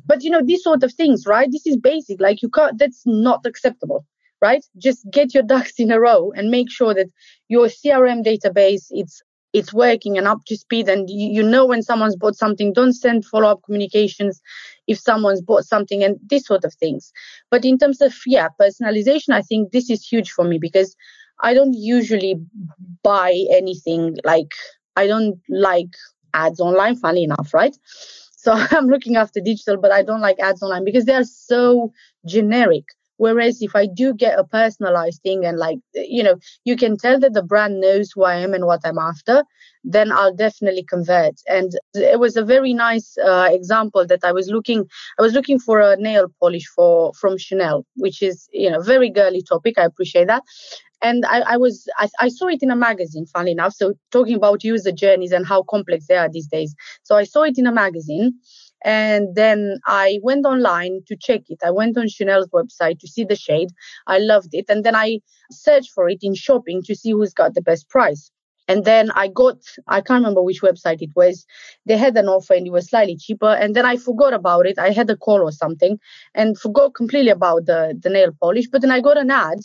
But 0.05 0.23
you 0.23 0.29
know, 0.29 0.41
these 0.41 0.63
sort 0.63 0.83
of 0.83 0.93
things, 0.93 1.25
right? 1.27 1.49
This 1.51 1.67
is 1.67 1.75
basic. 1.75 2.21
Like, 2.21 2.41
you 2.41 2.49
can't, 2.49 2.79
that's 2.79 3.01
not 3.05 3.45
acceptable 3.45 4.05
right? 4.41 4.63
Just 4.77 5.05
get 5.11 5.33
your 5.33 5.43
ducks 5.43 5.73
in 5.77 5.91
a 5.91 5.99
row 5.99 6.31
and 6.35 6.49
make 6.49 6.71
sure 6.71 6.93
that 6.93 7.09
your 7.47 7.67
CRM 7.67 8.25
database 8.25 8.85
it's 8.89 9.21
it's 9.53 9.73
working 9.73 10.17
and 10.17 10.27
up 10.27 10.39
to 10.47 10.55
speed. 10.55 10.87
And 10.87 11.09
you, 11.09 11.29
you 11.29 11.43
know 11.43 11.65
when 11.65 11.81
someone's 11.81 12.15
bought 12.15 12.35
something 12.35 12.73
don't 12.73 12.93
send 12.93 13.25
follow-up 13.25 13.61
communications 13.65 14.41
if 14.87 14.97
someone's 14.99 15.41
bought 15.41 15.65
something 15.65 16.03
and 16.03 16.17
this 16.29 16.45
sort 16.45 16.63
of 16.63 16.73
things. 16.75 17.11
But 17.49 17.65
in 17.65 17.77
terms 17.77 18.01
of 18.01 18.13
yeah 18.25 18.47
personalization 18.59 19.33
i 19.33 19.41
think 19.41 19.71
this 19.71 19.89
is 19.89 20.05
huge 20.05 20.31
for 20.31 20.45
me 20.45 20.57
because 20.57 20.95
i 21.41 21.53
don't 21.53 21.73
usually 21.73 22.35
buy 23.03 23.45
anything 23.51 24.17
like 24.23 24.53
i 24.95 25.07
don't 25.07 25.39
like 25.49 25.93
ads 26.33 26.59
online 26.59 26.95
funny 26.95 27.23
enough 27.23 27.53
right? 27.53 27.75
So 28.37 28.53
i'm 28.71 28.87
looking 28.87 29.15
after 29.15 29.39
digital 29.39 29.77
but 29.77 29.91
i 29.91 30.01
don't 30.03 30.21
like 30.21 30.39
ads 30.39 30.61
online 30.63 30.85
because 30.85 31.05
they 31.05 31.15
are 31.15 31.23
so 31.23 31.91
generic 32.25 32.85
Whereas 33.21 33.61
if 33.61 33.75
I 33.75 33.85
do 33.85 34.15
get 34.15 34.39
a 34.39 34.43
personalized 34.43 35.21
thing 35.21 35.45
and 35.45 35.59
like, 35.59 35.77
you 35.93 36.23
know, 36.23 36.37
you 36.65 36.75
can 36.75 36.97
tell 36.97 37.19
that 37.19 37.33
the 37.33 37.43
brand 37.43 37.79
knows 37.79 38.09
who 38.11 38.23
I 38.23 38.37
am 38.37 38.55
and 38.55 38.65
what 38.65 38.79
I'm 38.83 38.97
after, 38.97 39.43
then 39.83 40.11
I'll 40.11 40.33
definitely 40.33 40.83
convert. 40.83 41.35
And 41.47 41.69
it 41.93 42.19
was 42.19 42.35
a 42.35 42.43
very 42.43 42.73
nice 42.73 43.15
uh, 43.23 43.47
example 43.51 44.07
that 44.07 44.23
I 44.23 44.31
was 44.31 44.49
looking, 44.49 44.87
I 45.19 45.21
was 45.21 45.33
looking 45.33 45.59
for 45.59 45.79
a 45.79 45.97
nail 45.97 46.33
polish 46.39 46.65
for 46.75 47.13
from 47.13 47.37
Chanel, 47.37 47.85
which 47.95 48.23
is, 48.23 48.49
you 48.53 48.71
know, 48.71 48.81
very 48.81 49.11
girly 49.11 49.43
topic. 49.43 49.77
I 49.77 49.83
appreciate 49.83 50.25
that. 50.25 50.41
And 51.03 51.23
I, 51.25 51.41
I 51.41 51.57
was, 51.57 51.87
I, 51.99 52.09
I 52.19 52.29
saw 52.29 52.47
it 52.47 52.63
in 52.63 52.71
a 52.71 52.75
magazine, 52.75 53.27
funnily 53.27 53.51
enough. 53.51 53.73
So 53.73 53.93
talking 54.11 54.35
about 54.35 54.63
user 54.63 54.91
journeys 54.91 55.31
and 55.31 55.45
how 55.45 55.61
complex 55.61 56.07
they 56.07 56.17
are 56.17 56.29
these 56.29 56.47
days. 56.47 56.73
So 57.03 57.15
I 57.15 57.25
saw 57.25 57.43
it 57.43 57.59
in 57.59 57.67
a 57.67 57.71
magazine 57.71 58.33
and 58.83 59.35
then 59.35 59.79
I 59.85 60.19
went 60.23 60.45
online 60.45 61.01
to 61.07 61.15
check 61.15 61.41
it. 61.49 61.59
I 61.63 61.71
went 61.71 61.97
on 61.97 62.07
Chanel's 62.07 62.49
website 62.49 62.99
to 62.99 63.07
see 63.07 63.23
the 63.23 63.35
shade. 63.35 63.69
I 64.07 64.17
loved 64.17 64.49
it. 64.53 64.65
And 64.69 64.83
then 64.83 64.95
I 64.95 65.19
searched 65.51 65.91
for 65.91 66.09
it 66.09 66.19
in 66.21 66.33
shopping 66.35 66.81
to 66.83 66.95
see 66.95 67.11
who's 67.11 67.33
got 67.33 67.53
the 67.53 67.61
best 67.61 67.89
price. 67.89 68.31
And 68.67 68.85
then 68.85 69.11
I 69.11 69.27
got, 69.27 69.57
I 69.87 70.01
can't 70.01 70.21
remember 70.21 70.41
which 70.41 70.61
website 70.61 71.01
it 71.01 71.09
was. 71.15 71.45
They 71.85 71.97
had 71.97 72.15
an 72.15 72.27
offer 72.27 72.53
and 72.53 72.65
it 72.65 72.71
was 72.71 72.89
slightly 72.89 73.17
cheaper. 73.17 73.49
And 73.49 73.75
then 73.75 73.85
I 73.85 73.97
forgot 73.97 74.33
about 74.33 74.65
it. 74.65 74.79
I 74.79 74.91
had 74.91 75.09
a 75.09 75.17
call 75.17 75.41
or 75.41 75.51
something 75.51 75.99
and 76.35 76.57
forgot 76.57 76.93
completely 76.95 77.31
about 77.31 77.65
the, 77.65 77.97
the 78.01 78.09
nail 78.09 78.31
polish. 78.39 78.67
But 78.71 78.81
then 78.81 78.91
I 78.91 79.01
got 79.01 79.17
an 79.17 79.29
ad 79.29 79.59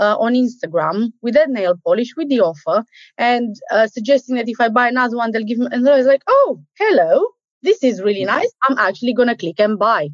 uh, 0.00 0.16
on 0.18 0.34
Instagram 0.34 1.12
with 1.22 1.34
that 1.34 1.50
nail 1.50 1.74
polish 1.84 2.14
with 2.16 2.28
the 2.28 2.40
offer 2.40 2.84
and 3.18 3.54
uh, 3.70 3.86
suggesting 3.86 4.36
that 4.36 4.48
if 4.48 4.60
I 4.60 4.68
buy 4.68 4.88
another 4.88 5.16
one, 5.16 5.30
they'll 5.30 5.44
give 5.44 5.58
me. 5.58 5.68
And 5.70 5.88
I 5.88 5.96
was 5.96 6.06
like, 6.06 6.22
oh, 6.26 6.60
hello 6.78 7.26
this 7.62 7.82
is 7.82 8.02
really 8.02 8.20
mm-hmm. 8.20 8.38
nice. 8.38 8.52
I'm 8.68 8.78
actually 8.78 9.14
going 9.14 9.28
to 9.28 9.36
click 9.36 9.58
and 9.58 9.78
buy. 9.78 10.10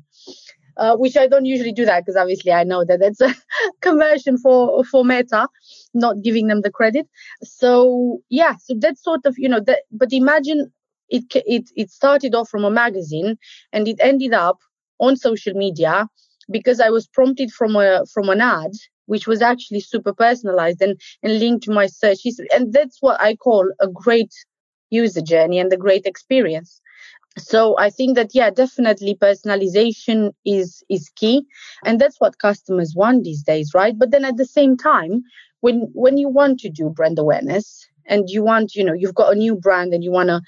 Uh, 0.79 0.95
which 0.95 1.17
I 1.17 1.27
don't 1.27 1.47
usually 1.47 1.73
do 1.73 1.87
that 1.87 2.01
because 2.05 2.17
obviously 2.17 2.53
I 2.53 2.63
know 2.63 2.85
that 2.85 3.01
it's 3.01 3.21
a 3.23 3.35
conversion 3.81 4.37
for 4.37 4.85
for 4.85 5.07
Meta, 5.07 5.49
not 5.95 6.23
giving 6.23 6.49
them 6.49 6.61
the 6.61 6.71
credit. 6.71 7.09
So 7.43 8.19
yeah, 8.29 8.57
so 8.63 8.75
that's 8.79 9.03
sort 9.03 9.25
of 9.25 9.37
you 9.39 9.49
know 9.49 9.61
that. 9.61 9.85
But 9.91 10.13
imagine 10.13 10.71
it 11.09 11.25
it 11.35 11.71
it 11.77 11.91
started 11.91 12.35
off 12.35 12.51
from 12.51 12.65
a 12.65 12.71
magazine 12.71 13.39
and 13.73 13.89
it 13.89 13.97
ended 14.01 14.35
up 14.35 14.59
on 14.99 15.17
social 15.17 15.55
media 15.55 16.09
because 16.51 16.79
I 16.79 16.91
was 16.91 17.07
prompted 17.07 17.53
from 17.53 17.75
a 17.77 18.05
from 18.13 18.29
an 18.29 18.43
ad 18.43 18.73
which 19.07 19.27
was 19.27 19.41
actually 19.41 19.81
super 19.81 20.13
personalized 20.13 20.83
and 20.83 21.01
and 21.23 21.39
linked 21.39 21.65
to 21.65 21.71
my 21.71 21.87
search 21.87 22.19
history, 22.23 22.49
and 22.55 22.73
that's 22.75 22.99
what 23.01 23.19
I 23.19 23.35
call 23.35 23.67
a 23.81 23.89
great 23.89 24.35
user 24.91 25.23
journey 25.23 25.59
and 25.59 25.73
a 25.73 25.77
great 25.77 26.05
experience 26.05 26.81
so 27.39 27.77
i 27.79 27.91
think 27.91 28.17
that 28.17 28.31
yeah 28.35 28.51
definitely 28.51 29.15
personalization 29.15 30.33
is 30.45 30.83
is 30.89 31.11
key. 31.17 31.43
And 31.85 32.01
that's 32.01 32.21
what 32.21 32.39
customers 32.39 32.95
want 32.97 33.25
these 33.25 33.43
days 33.43 33.73
right? 33.75 33.99
But 33.99 34.11
then 34.11 34.25
at 34.25 34.37
the 34.37 34.45
same 34.45 34.77
time 34.77 35.23
when 35.61 35.89
when 35.93 36.17
you 36.17 36.29
want 36.29 36.61
to 36.61 36.71
do 36.71 36.91
brand 36.91 37.19
awareness 37.19 37.87
and 38.07 38.29
you 38.29 38.43
want 38.43 38.75
you 38.75 38.85
know 38.85 38.93
you've 38.93 39.15
got 39.15 39.33
a 39.33 39.37
new 39.37 39.57
brand 39.57 39.93
and 39.93 40.03
you 40.05 40.11
want 40.11 40.29
to 40.29 40.41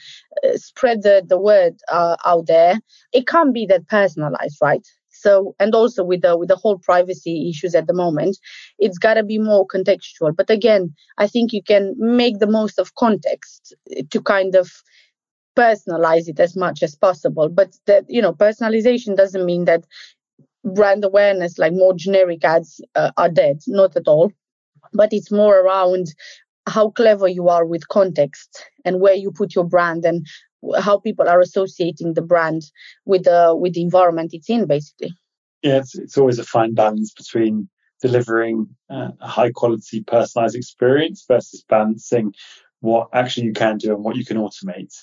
uh, 0.45 0.57
spread 0.57 1.03
the 1.03 1.23
the 1.27 1.39
word 1.39 1.75
uh, 1.91 2.17
out 2.25 2.47
there 2.47 2.81
it 3.13 3.27
can't 3.27 3.55
be 3.55 3.67
that 3.67 3.87
personalized 3.89 4.59
right? 4.63 4.87
So, 5.11 5.57
and 5.59 5.75
also 5.75 6.05
with 6.05 6.23
the 6.23 6.37
with 6.37 6.49
the 6.49 6.57
whole 6.57 6.79
privacy 6.79 7.51
issues 7.51 7.75
at 7.75 7.89
the 7.89 7.93
moment, 7.93 8.39
it's 8.79 8.99
got 8.99 9.15
to 9.15 9.25
be 9.25 9.39
more 9.39 9.67
contextual. 9.67 10.37
But 10.37 10.49
again, 10.49 10.95
I 11.19 11.27
think 11.27 11.53
you 11.53 11.63
can 11.63 11.95
make 11.99 12.39
the 12.39 12.47
most 12.47 12.79
of 12.79 12.95
context 12.95 13.75
to 14.11 14.23
kind 14.23 14.55
of 14.55 14.71
personalize 15.59 16.29
it 16.29 16.39
as 16.41 16.57
much 16.57 16.83
as 16.83 16.95
possible. 16.95 17.49
But 17.49 17.77
that 17.87 18.05
you 18.09 18.23
know, 18.23 18.33
personalization 18.33 19.17
doesn't 19.17 19.45
mean 19.45 19.65
that 19.65 19.85
brand 20.65 21.05
awareness, 21.05 21.59
like 21.59 21.73
more 21.73 21.95
generic 21.95 22.45
ads, 22.45 22.81
uh, 22.95 23.11
are 23.17 23.29
dead. 23.29 23.59
Not 23.67 23.97
at 23.97 24.09
all. 24.09 24.33
But 24.93 25.13
it's 25.13 25.31
more 25.31 25.59
around 25.59 26.07
how 26.69 26.91
clever 26.91 27.29
you 27.29 27.49
are 27.49 27.65
with 27.65 27.89
context 27.89 28.65
and 28.85 29.01
where 29.01 29.15
you 29.15 29.33
put 29.33 29.55
your 29.55 29.65
brand 29.65 30.05
and 30.05 30.27
how 30.79 30.99
people 30.99 31.29
are 31.29 31.41
associating 31.41 32.15
the 32.15 32.23
brand 32.23 32.63
with 33.05 33.25
the 33.25 33.55
with 33.57 33.75
the 33.75 33.83
environment 33.83 34.35
it's 34.35 34.51
in 34.51 34.67
basically 34.67 35.15
yeah 35.63 35.79
it's, 35.79 35.95
it's 35.97 36.19
always 36.19 36.39
a 36.39 36.45
fine 36.45 36.75
balance 36.75 37.13
between 37.15 37.69
delivering 38.03 38.67
uh, 38.91 39.11
a 39.21 39.27
high 39.27 39.51
quality 39.51 40.03
personalized 40.03 40.57
experience 40.57 41.25
versus 41.29 41.65
balancing 41.69 42.35
what 42.81 43.09
actually 43.13 43.47
you 43.47 43.53
can 43.53 43.79
do 43.79 43.95
and 43.95 44.05
what 44.05 44.17
you 44.17 44.25
can 44.25 44.37
automate 44.37 44.95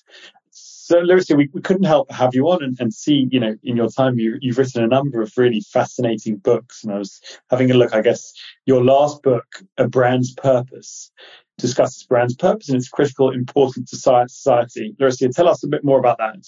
so 0.58 1.02
Laricea, 1.02 1.36
we, 1.36 1.50
we 1.52 1.62
couldn't 1.62 1.84
help 1.84 2.08
but 2.08 2.16
have 2.16 2.34
you 2.34 2.48
on 2.50 2.64
and, 2.64 2.78
and 2.80 2.94
see, 2.94 3.28
you 3.32 3.40
know, 3.40 3.56
in 3.64 3.76
your 3.76 3.90
time 3.90 4.18
you, 4.18 4.38
you've 4.40 4.58
written 4.58 4.84
a 4.84 4.88
number 4.88 5.22
of 5.22 5.34
really 5.36 5.62
fascinating 5.62 6.38
books. 6.38 6.84
And 6.84 6.94
I 6.94 6.98
was 6.98 7.20
having 7.50 7.72
a 7.72 7.74
look, 7.74 7.94
I 7.94 8.02
guess, 8.02 8.32
your 8.66 8.84
last 8.84 9.22
book, 9.22 9.46
A 9.78 9.88
Brand's 9.88 10.34
Purpose, 10.34 11.12
discusses 11.58 12.04
brand's 12.04 12.36
purpose 12.36 12.70
and 12.70 12.78
its 12.78 12.90
critical 12.90 13.32
importance 13.32 13.90
to 13.90 13.98
society. 13.98 14.96
Laricea, 15.00 15.34
tell 15.34 15.48
us 15.48 15.64
a 15.64 15.68
bit 15.68 15.84
more 15.84 16.00
about 16.00 16.18
that. 16.20 16.46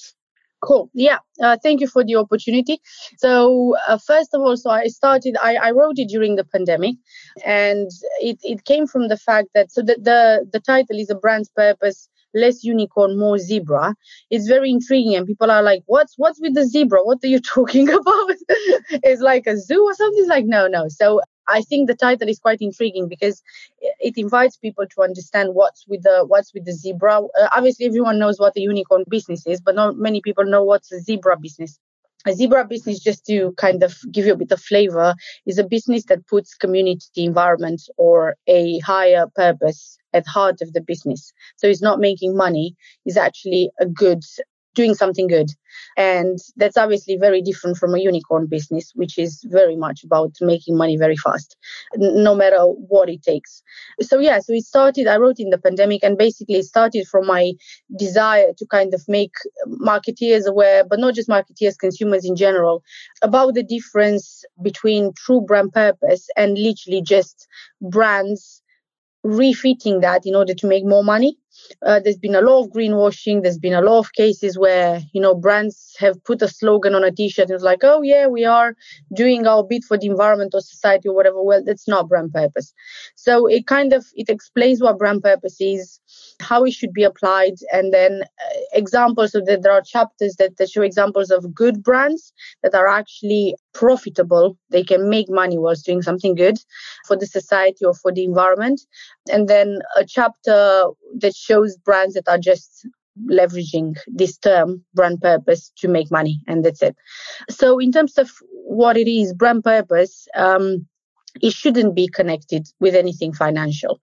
Cool. 0.61 0.89
Yeah. 0.93 1.19
Uh, 1.41 1.57
thank 1.61 1.81
you 1.81 1.87
for 1.87 2.03
the 2.03 2.15
opportunity. 2.15 2.79
So, 3.17 3.75
uh, 3.87 3.97
first 3.97 4.33
of 4.33 4.41
all, 4.41 4.57
so 4.57 4.69
I 4.69 4.87
started, 4.87 5.37
I, 5.41 5.55
I 5.55 5.71
wrote 5.71 5.99
it 5.99 6.09
during 6.09 6.35
the 6.35 6.43
pandemic, 6.43 6.95
and 7.45 7.91
it, 8.19 8.39
it 8.43 8.65
came 8.65 8.87
from 8.87 9.07
the 9.07 9.17
fact 9.17 9.49
that, 9.53 9.71
so 9.71 9.81
the, 9.81 9.97
the, 10.01 10.47
the 10.51 10.59
title 10.59 10.97
is 10.97 11.09
A 11.09 11.15
Brand's 11.15 11.49
Purpose 11.49 12.09
less 12.37 12.63
unicorn, 12.63 13.17
more 13.17 13.37
zebra. 13.37 13.95
It's 14.29 14.47
very 14.47 14.71
intriguing, 14.71 15.15
and 15.15 15.27
people 15.27 15.51
are 15.51 15.63
like, 15.63 15.83
"What's 15.85 16.13
what's 16.17 16.39
with 16.41 16.53
the 16.55 16.65
zebra? 16.65 17.03
What 17.03 17.19
are 17.23 17.27
you 17.27 17.39
talking 17.55 17.89
about? 17.89 18.29
it's 19.03 19.21
like 19.21 19.47
a 19.47 19.57
zoo 19.57 19.83
or 19.83 19.93
something?" 19.93 20.19
It's 20.19 20.29
like, 20.29 20.45
no, 20.45 20.67
no. 20.67 20.87
So 20.87 21.21
I 21.47 21.61
think 21.61 21.87
the 21.87 21.95
title 21.95 22.27
is 22.27 22.39
quite 22.39 22.61
intriguing 22.61 23.07
because 23.07 23.41
it 23.79 24.17
invites 24.17 24.57
people 24.57 24.85
to 24.85 25.01
understand 25.01 25.53
what's 25.53 25.85
with 25.87 26.03
the 26.03 26.25
what's 26.27 26.53
with 26.53 26.65
the 26.65 26.73
zebra. 26.73 27.21
Uh, 27.21 27.49
obviously, 27.53 27.85
everyone 27.85 28.19
knows 28.19 28.39
what 28.39 28.57
a 28.57 28.61
unicorn 28.61 29.05
business 29.09 29.45
is, 29.47 29.61
but 29.61 29.75
not 29.75 29.97
many 29.97 30.21
people 30.21 30.45
know 30.45 30.63
what's 30.63 30.91
a 30.91 30.99
zebra 30.99 31.37
business. 31.39 31.79
A 32.25 32.33
zebra 32.33 32.65
business, 32.65 32.99
just 32.99 33.25
to 33.27 33.53
kind 33.57 33.83
of 33.83 33.95
give 34.11 34.25
you 34.25 34.33
a 34.33 34.37
bit 34.37 34.51
of 34.51 34.61
flavor, 34.61 35.15
is 35.45 35.57
a 35.57 35.63
business 35.63 36.03
that 36.05 36.27
puts 36.27 36.55
community 36.55 37.23
environment 37.23 37.81
or 37.95 38.35
a 38.47 38.79
higher 38.79 39.27
purpose 39.35 39.97
at 40.17 40.27
heart 40.27 40.61
of 40.61 40.73
the 40.73 40.81
business. 40.81 41.31
So 41.57 41.67
it's 41.67 41.81
not 41.81 41.99
making 41.99 42.35
money; 42.35 42.75
it's 43.05 43.17
actually 43.17 43.71
a 43.79 43.85
good 43.85 44.23
doing 44.77 44.93
something 44.93 45.27
good. 45.27 45.49
And 45.97 46.37
that's 46.55 46.77
obviously 46.77 47.17
very 47.17 47.41
different 47.41 47.77
from 47.77 47.95
a 47.95 47.99
unicorn 47.99 48.45
business, 48.45 48.91
which 48.93 49.17
is 49.17 49.43
very 49.45 49.75
much 49.75 50.03
about 50.03 50.31
making 50.39 50.77
money 50.77 50.97
very 50.97 51.17
fast, 51.17 51.57
no 51.95 52.35
matter 52.35 52.61
what 52.63 53.09
it 53.09 53.23
takes. 53.23 53.63
So, 53.99 54.19
yeah, 54.19 54.39
so 54.39 54.53
it 54.53 54.63
started, 54.63 55.07
I 55.07 55.17
wrote 55.17 55.39
in 55.39 55.49
the 55.49 55.57
pandemic, 55.57 56.03
and 56.03 56.17
basically 56.17 56.55
it 56.55 56.65
started 56.65 57.07
from 57.07 57.25
my 57.25 57.53
desire 57.97 58.53
to 58.55 58.65
kind 58.67 58.93
of 58.93 59.01
make 59.07 59.33
marketeers 59.67 60.45
aware, 60.45 60.83
but 60.85 60.99
not 60.99 61.15
just 61.15 61.27
marketeers, 61.27 61.77
consumers 61.77 62.23
in 62.23 62.35
general, 62.35 62.83
about 63.23 63.55
the 63.55 63.63
difference 63.63 64.45
between 64.61 65.11
true 65.17 65.41
brand 65.41 65.73
purpose 65.73 66.29
and 66.37 66.57
literally 66.57 67.01
just 67.01 67.47
brands 67.81 68.61
refitting 69.27 70.01
that 70.01 70.25
in 70.25 70.35
order 70.35 70.53
to 70.55 70.67
make 70.67 70.85
more 70.85 71.03
money. 71.03 71.37
Uh, 71.85 71.99
there's 71.99 72.17
been 72.17 72.35
a 72.35 72.41
lot 72.41 72.63
of 72.63 72.71
greenwashing. 72.71 73.43
There's 73.43 73.57
been 73.57 73.73
a 73.73 73.81
lot 73.81 73.99
of 73.99 74.13
cases 74.13 74.57
where 74.57 75.01
you 75.13 75.21
know 75.21 75.35
brands 75.35 75.95
have 75.99 76.23
put 76.23 76.41
a 76.41 76.47
slogan 76.47 76.95
on 76.95 77.03
a 77.03 77.11
T-shirt 77.11 77.49
and 77.49 77.55
it's 77.55 77.63
like, 77.63 77.83
oh 77.83 78.01
yeah, 78.01 78.27
we 78.27 78.45
are 78.45 78.75
doing 79.13 79.47
our 79.47 79.63
bit 79.63 79.83
for 79.83 79.97
the 79.97 80.07
environment 80.07 80.53
or 80.53 80.61
society 80.61 81.09
or 81.09 81.15
whatever. 81.15 81.43
Well, 81.43 81.63
that's 81.63 81.87
not 81.87 82.09
brand 82.09 82.33
purpose. 82.33 82.73
So 83.15 83.47
it 83.47 83.67
kind 83.67 83.93
of 83.93 84.05
it 84.15 84.29
explains 84.29 84.81
what 84.81 84.97
brand 84.97 85.23
purpose 85.23 85.57
is, 85.59 85.99
how 86.39 86.63
it 86.63 86.73
should 86.73 86.93
be 86.93 87.03
applied, 87.03 87.55
and 87.71 87.93
then 87.93 88.21
uh, 88.23 88.59
examples 88.73 89.31
so 89.31 89.41
that 89.45 89.63
there 89.63 89.71
are 89.71 89.81
chapters 89.81 90.35
that, 90.37 90.57
that 90.57 90.69
show 90.69 90.81
examples 90.81 91.31
of 91.31 91.53
good 91.53 91.83
brands 91.83 92.33
that 92.63 92.75
are 92.75 92.87
actually 92.87 93.55
profitable. 93.73 94.57
They 94.69 94.83
can 94.83 95.09
make 95.09 95.29
money 95.29 95.57
whilst 95.57 95.85
doing 95.85 96.01
something 96.01 96.35
good 96.35 96.57
for 97.07 97.15
the 97.15 97.27
society 97.27 97.85
or 97.85 97.93
for 97.93 98.11
the 98.11 98.23
environment, 98.23 98.81
and 99.31 99.47
then 99.47 99.79
a 99.95 100.05
chapter 100.05 100.85
that 101.19 101.35
shows 101.47 101.77
brands 101.77 102.13
that 102.13 102.27
are 102.27 102.37
just 102.37 102.87
leveraging 103.31 103.97
this 104.07 104.37
term 104.37 104.83
brand 104.93 105.19
purpose 105.21 105.71
to 105.77 105.87
make 105.87 106.11
money 106.11 106.39
and 106.47 106.63
that's 106.63 106.83
it 106.83 106.95
so 107.49 107.79
in 107.79 107.91
terms 107.91 108.17
of 108.17 108.29
what 108.51 108.95
it 108.95 109.09
is 109.09 109.33
brand 109.33 109.63
purpose 109.63 110.27
um, 110.35 110.85
it 111.41 111.53
shouldn't 111.53 111.95
be 111.95 112.07
connected 112.07 112.67
with 112.79 112.95
anything 112.95 113.33
financial. 113.33 114.01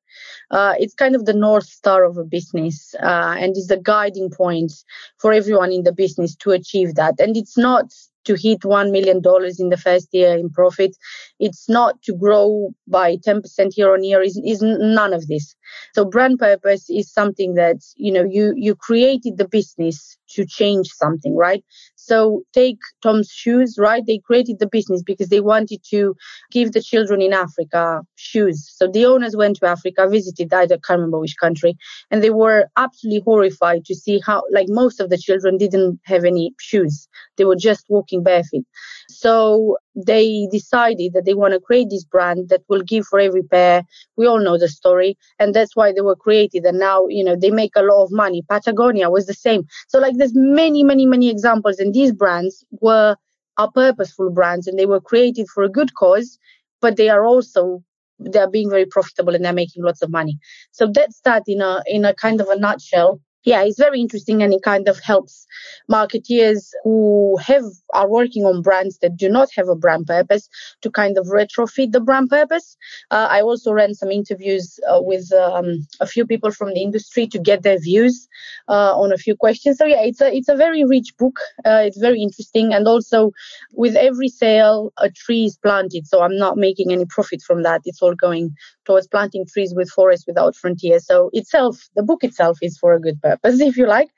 Uh, 0.50 0.74
it's 0.78 0.94
kind 0.94 1.14
of 1.14 1.24
the 1.24 1.32
north 1.32 1.66
star 1.66 2.04
of 2.04 2.16
a 2.16 2.24
business 2.24 2.94
uh, 3.02 3.36
and 3.38 3.56
is 3.56 3.66
the 3.66 3.76
guiding 3.76 4.30
point 4.30 4.72
for 5.18 5.32
everyone 5.32 5.72
in 5.72 5.82
the 5.82 5.92
business 5.92 6.34
to 6.36 6.50
achieve 6.50 6.94
that. 6.94 7.14
And 7.18 7.36
it's 7.36 7.56
not 7.56 7.92
to 8.24 8.34
hit 8.34 8.60
$1 8.60 8.90
million 8.90 9.18
in 9.58 9.68
the 9.68 9.80
first 9.82 10.08
year 10.12 10.36
in 10.36 10.50
profit. 10.50 10.96
It's 11.38 11.68
not 11.68 12.02
to 12.02 12.14
grow 12.14 12.70
by 12.86 13.16
10% 13.16 13.42
year 13.76 13.92
on 13.92 14.04
year. 14.04 14.22
Is 14.22 14.40
is 14.44 14.62
none 14.62 15.12
of 15.12 15.26
this. 15.26 15.54
So 15.94 16.04
brand 16.04 16.38
purpose 16.38 16.88
is 16.90 17.12
something 17.12 17.54
that, 17.54 17.76
you 17.96 18.12
know, 18.12 18.24
you, 18.24 18.54
you 18.56 18.74
created 18.74 19.38
the 19.38 19.48
business 19.48 20.16
to 20.30 20.44
change 20.46 20.88
something, 20.88 21.36
right? 21.36 21.64
So 22.06 22.42
take 22.52 22.78
Tom's 23.02 23.30
shoes, 23.30 23.76
right? 23.78 24.04
They 24.06 24.18
created 24.18 24.58
the 24.58 24.66
business 24.66 25.02
because 25.02 25.28
they 25.28 25.40
wanted 25.40 25.80
to 25.90 26.14
give 26.52 26.72
the 26.72 26.82
children 26.82 27.22
in 27.22 27.32
Africa 27.32 28.02
shoes. 28.16 28.70
So 28.76 28.86
the 28.86 29.06
owners 29.06 29.34
went 29.36 29.56
to 29.56 29.66
Africa, 29.66 30.06
visited, 30.06 30.52
I 30.52 30.66
can't 30.66 30.82
remember 30.90 31.18
which 31.18 31.36
country, 31.40 31.76
and 32.10 32.22
they 32.22 32.28
were 32.28 32.66
absolutely 32.76 33.22
horrified 33.24 33.86
to 33.86 33.94
see 33.94 34.20
how, 34.24 34.42
like 34.52 34.66
most 34.68 35.00
of 35.00 35.08
the 35.08 35.16
children 35.16 35.56
didn't 35.56 35.98
have 36.04 36.24
any 36.24 36.52
shoes. 36.60 37.08
They 37.38 37.46
were 37.46 37.56
just 37.56 37.86
walking 37.88 38.22
barefoot. 38.22 38.64
So 39.08 39.78
they 39.94 40.48
decided 40.50 41.12
that 41.12 41.24
they 41.24 41.34
want 41.34 41.54
to 41.54 41.60
create 41.60 41.88
this 41.90 42.04
brand 42.04 42.48
that 42.48 42.62
will 42.68 42.82
give 42.82 43.06
for 43.06 43.18
every 43.20 43.42
pair. 43.42 43.82
We 44.16 44.26
all 44.26 44.40
know 44.40 44.58
the 44.58 44.68
story, 44.68 45.16
and 45.38 45.54
that's 45.54 45.76
why 45.76 45.92
they 45.92 46.00
were 46.00 46.16
created. 46.16 46.64
And 46.64 46.78
now, 46.78 47.06
you 47.08 47.24
know, 47.24 47.36
they 47.36 47.50
make 47.50 47.72
a 47.76 47.82
lot 47.82 48.04
of 48.04 48.10
money. 48.12 48.42
Patagonia 48.48 49.10
was 49.10 49.26
the 49.26 49.34
same. 49.34 49.64
So, 49.88 49.98
like, 49.98 50.16
there's 50.16 50.34
many, 50.34 50.82
many, 50.82 51.06
many 51.06 51.30
examples, 51.30 51.78
and 51.78 51.94
these 51.94 52.12
brands 52.12 52.64
were 52.80 53.16
are 53.56 53.70
purposeful 53.70 54.30
brands, 54.30 54.66
and 54.66 54.78
they 54.78 54.86
were 54.86 55.00
created 55.00 55.46
for 55.48 55.62
a 55.62 55.68
good 55.68 55.94
cause, 55.94 56.38
but 56.80 56.96
they 56.96 57.08
are 57.08 57.24
also 57.24 57.82
they 58.18 58.38
are 58.38 58.50
being 58.50 58.70
very 58.70 58.86
profitable 58.86 59.34
and 59.34 59.44
they're 59.44 59.52
making 59.52 59.82
lots 59.82 60.02
of 60.02 60.10
money. 60.10 60.38
So 60.70 60.86
that's 60.86 61.20
that 61.24 61.42
in 61.46 61.60
a 61.60 61.82
in 61.86 62.04
a 62.04 62.14
kind 62.14 62.40
of 62.40 62.48
a 62.48 62.58
nutshell 62.58 63.20
yeah, 63.44 63.62
it's 63.62 63.78
very 63.78 64.00
interesting 64.00 64.42
and 64.42 64.52
it 64.52 64.62
kind 64.62 64.88
of 64.88 64.98
helps 65.00 65.46
marketeers 65.90 66.70
who 66.82 67.36
have 67.38 67.64
are 67.92 68.08
working 68.08 68.44
on 68.44 68.62
brands 68.62 68.98
that 68.98 69.16
do 69.16 69.28
not 69.28 69.48
have 69.54 69.68
a 69.68 69.76
brand 69.76 70.06
purpose 70.06 70.48
to 70.80 70.90
kind 70.90 71.16
of 71.18 71.26
retrofit 71.26 71.92
the 71.92 72.00
brand 72.00 72.28
purpose. 72.30 72.76
Uh, 73.10 73.28
I 73.30 73.42
also 73.42 73.72
ran 73.72 73.94
some 73.94 74.10
interviews 74.10 74.78
uh, 74.90 75.00
with 75.00 75.32
um, 75.32 75.86
a 76.00 76.06
few 76.06 76.26
people 76.26 76.50
from 76.50 76.74
the 76.74 76.82
industry 76.82 77.26
to 77.28 77.38
get 77.38 77.62
their 77.62 77.78
views 77.78 78.28
uh, 78.68 78.98
on 78.98 79.12
a 79.12 79.18
few 79.18 79.36
questions. 79.36 79.78
So 79.78 79.84
yeah, 79.84 80.02
it's 80.02 80.20
a 80.20 80.34
it's 80.34 80.48
a 80.48 80.56
very 80.56 80.84
rich 80.84 81.14
book. 81.18 81.38
Uh, 81.64 81.82
it's 81.84 81.98
very 81.98 82.20
interesting, 82.20 82.72
and 82.72 82.88
also 82.88 83.32
with 83.72 83.94
every 83.96 84.28
sale, 84.28 84.92
a 84.98 85.10
tree 85.10 85.44
is 85.44 85.58
planted. 85.58 86.06
So 86.06 86.22
I'm 86.22 86.36
not 86.36 86.56
making 86.56 86.92
any 86.92 87.04
profit 87.04 87.42
from 87.42 87.62
that. 87.62 87.82
It's 87.84 88.02
all 88.02 88.14
going 88.14 88.54
towards 88.84 89.06
planting 89.06 89.46
trees 89.46 89.74
with 89.74 89.90
Forests 89.90 90.26
Without 90.26 90.56
Frontiers. 90.56 91.06
So 91.06 91.30
itself, 91.32 91.88
the 91.96 92.02
book 92.02 92.24
itself 92.24 92.58
is 92.62 92.78
for 92.78 92.92
a 92.92 93.00
good 93.00 93.20
purpose, 93.20 93.60
if 93.70 93.76
you 93.76 93.86
like. 93.86 94.10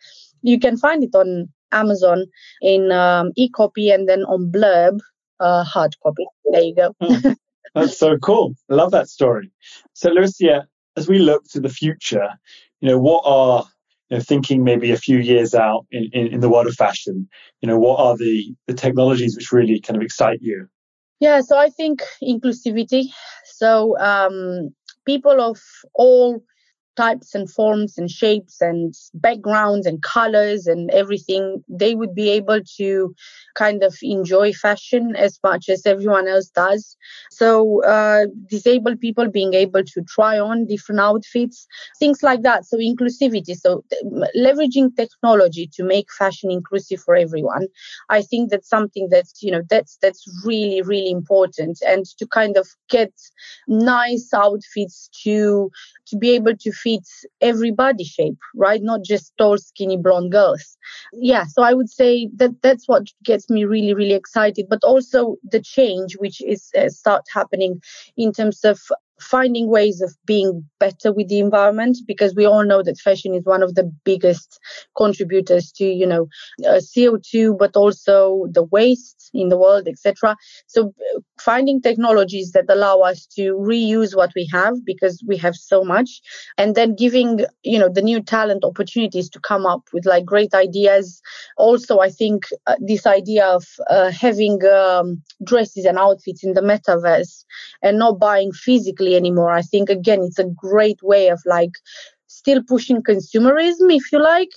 You 0.43 0.59
can 0.59 0.77
find 0.77 1.03
it 1.03 1.15
on 1.15 1.49
Amazon 1.73 2.27
in 2.63 2.93
um, 2.93 3.33
e-copy 3.37 3.91
and 3.91 4.09
then 4.09 4.21
on 4.25 4.51
Blurb 4.51 5.01
uh, 5.41 5.65
hard 5.65 5.95
copy. 6.03 6.27
There 6.51 6.63
you 6.63 6.75
go. 6.75 6.95
oh, 7.01 7.35
that's 7.75 7.99
so 7.99 8.17
cool. 8.19 8.55
I 8.71 8.75
love 8.75 8.93
that 8.93 9.09
story. 9.09 9.51
So, 9.93 10.11
Lucia, 10.11 10.67
as 10.97 11.09
we 11.09 11.19
look 11.19 11.45
to 11.51 11.61
the 11.61 11.69
future, 11.69 12.29
you 12.81 12.89
know, 12.89 12.99
what 12.99 13.23
are 13.25 13.65
you 14.11 14.17
know, 14.17 14.23
thinking 14.23 14.65
maybe 14.65 14.93
a 14.93 14.97
few 14.97 15.19
years 15.19 15.55
out 15.55 15.87
in, 15.91 16.09
in, 16.13 16.27
in 16.29 16.41
the 16.41 16.49
world 16.49 16.67
of 16.67 16.75
fashion, 16.75 17.29
you 17.61 17.69
know, 17.69 17.79
what 17.79 17.99
are 17.99 18.17
the, 18.17 18.55
the 18.67 18.75
technologies 18.75 19.37
which 19.37 19.53
really 19.53 19.81
kind 19.81 19.97
of 19.97 20.03
excite 20.03 20.39
you? 20.41 20.69
Yeah, 21.21 21.41
so 21.41 21.57
I 21.59 21.71
think 21.71 22.03
inclusivity. 22.23 23.05
So 23.45 23.99
um, 23.99 24.75
people 25.07 25.41
of 25.41 25.59
all 25.95 26.43
types 26.97 27.35
and 27.35 27.51
forms 27.51 27.99
and 27.99 28.11
shapes 28.11 28.61
and 28.61 28.95
backgrounds 29.15 29.87
and 29.87 30.03
colors 30.03 30.67
and 30.67 30.91
everything, 30.91 31.63
they 31.69 31.95
would 31.95 32.15
be 32.15 32.31
able 32.31 32.61
to 32.77 33.15
kind 33.55 33.83
of 33.83 33.97
enjoy 34.03 34.53
fashion 34.53 35.15
as 35.17 35.39
much 35.43 35.69
as 35.69 35.87
everyone 35.87 36.29
else 36.29 36.49
does. 36.49 36.97
So, 37.31 37.85
uh, 37.85 38.27
disabled 38.49 39.01
people 39.01 39.29
being 39.29 39.55
able 39.55 39.83
to 39.85 40.03
try 40.09 40.39
on 40.39 40.67
different 40.67 41.01
outfits, 41.01 41.67
things 41.99 42.23
like 42.23 42.43
that. 42.43 42.65
So, 42.65 42.79
inclusivity. 42.79 43.57
So, 43.57 43.85
leveraging 44.37 44.97
technology 44.97 45.69
to 45.75 45.85
make 45.85 46.07
fashion 46.19 46.51
inclusive 46.51 47.01
for 47.01 47.15
everyone. 47.15 47.67
I 48.09 48.23
think 48.23 48.51
that's 48.51 48.69
something 48.69 49.09
that's, 49.11 49.43
you 49.43 49.51
know, 49.51 49.63
that's, 49.69 49.99
that's 50.01 50.25
really, 50.45 50.83
really 50.83 51.11
important. 51.11 51.79
And 51.87 52.05
to 52.19 52.27
kind 52.27 52.57
of 52.57 52.69
get 52.89 53.13
nice 53.69 54.29
outfits 54.35 55.09
to, 55.25 55.71
to 56.09 56.17
be 56.17 56.31
able 56.31 56.57
to 56.57 56.73
fit 56.87 57.09
every 57.41 57.73
body 57.73 58.05
shape, 58.05 58.39
right? 58.55 58.81
Not 58.81 59.03
just 59.03 59.33
tall, 59.39 59.59
skinny, 59.59 59.97
blonde 59.97 60.31
girls. 60.31 60.77
Yeah. 61.13 61.45
So 61.45 61.63
I 61.63 61.75
would 61.75 61.91
say 61.91 62.29
that 62.37 62.63
that's 62.63 62.87
what 62.87 63.09
gets 63.25 63.51
me 63.51 63.65
really, 63.65 63.93
really 63.93 64.15
excited, 64.15 64.67
but 64.71 64.85
also 64.85 65.37
the 65.51 65.61
change, 65.61 66.17
which 66.19 66.41
is 66.41 66.71
uh, 66.79 66.89
start 66.89 67.25
happening 67.35 67.81
in 68.17 68.33
terms 68.33 68.61
of 68.65 68.79
finding 69.21 69.69
ways 69.69 70.01
of 70.01 70.15
being 70.27 70.65
better 70.79 71.13
with 71.13 71.29
the 71.29 71.39
environment 71.39 71.97
because 72.07 72.35
we 72.35 72.45
all 72.45 72.65
know 72.65 72.83
that 72.83 72.99
fashion 72.99 73.35
is 73.35 73.45
one 73.45 73.63
of 73.63 73.75
the 73.75 73.91
biggest 74.05 74.59
contributors 74.97 75.73
to 75.73 75.85
you 75.85 76.07
know 76.07 76.27
uh, 76.67 76.81
co2 76.97 77.57
but 77.59 77.77
also 77.77 78.47
the 78.51 78.65
waste 78.65 79.31
in 79.33 79.49
the 79.49 79.57
world 79.57 79.89
etc 79.89 80.37
so 80.67 80.93
uh, 81.15 81.21
finding 81.41 81.81
technologies 81.81 82.53
that 82.53 82.65
allow 82.69 83.01
us 83.01 83.27
to 83.27 83.55
reuse 83.55 84.15
what 84.15 84.33
we 84.35 84.49
have 84.53 84.75
because 84.85 85.23
we 85.27 85.37
have 85.37 85.55
so 85.55 85.83
much 85.83 86.21
and 86.59 86.75
then 86.75 86.95
giving 86.95 87.41
you 87.63 87.79
know 87.79 87.89
the 87.89 88.03
new 88.03 88.21
talent 88.21 88.65
opportunities 88.65 89.29
to 89.31 89.41
come 89.41 89.67
up 89.67 89.83
with 89.93 90.05
like 90.07 90.25
great 90.25 90.53
ideas. 90.55 91.21
Also 91.57 92.01
i 92.01 92.11
think 92.11 92.45
uh, 92.67 92.77
this 92.81 93.07
idea 93.07 93.47
of 93.47 93.65
uh, 93.89 94.11
having 94.11 94.59
um, 94.67 95.23
dresses 95.45 95.85
and 95.85 95.99
outfits 95.99 96.45
in 96.45 96.53
the 96.53 96.61
metaverse 96.61 97.45
and 97.83 97.99
not 97.99 98.19
buying 98.19 98.53
physically 98.53 99.06
anymore. 99.15 99.53
I 99.53 99.63
think 99.63 99.91
again 99.91 100.23
it's 100.23 100.39
a 100.39 100.45
great 100.45 101.01
way 101.03 101.29
of 101.29 101.41
like 101.47 101.73
still 102.27 102.63
pushing 102.63 103.03
consumerism 103.03 103.95
if 103.95 104.11
you 104.13 104.23
like 104.23 104.51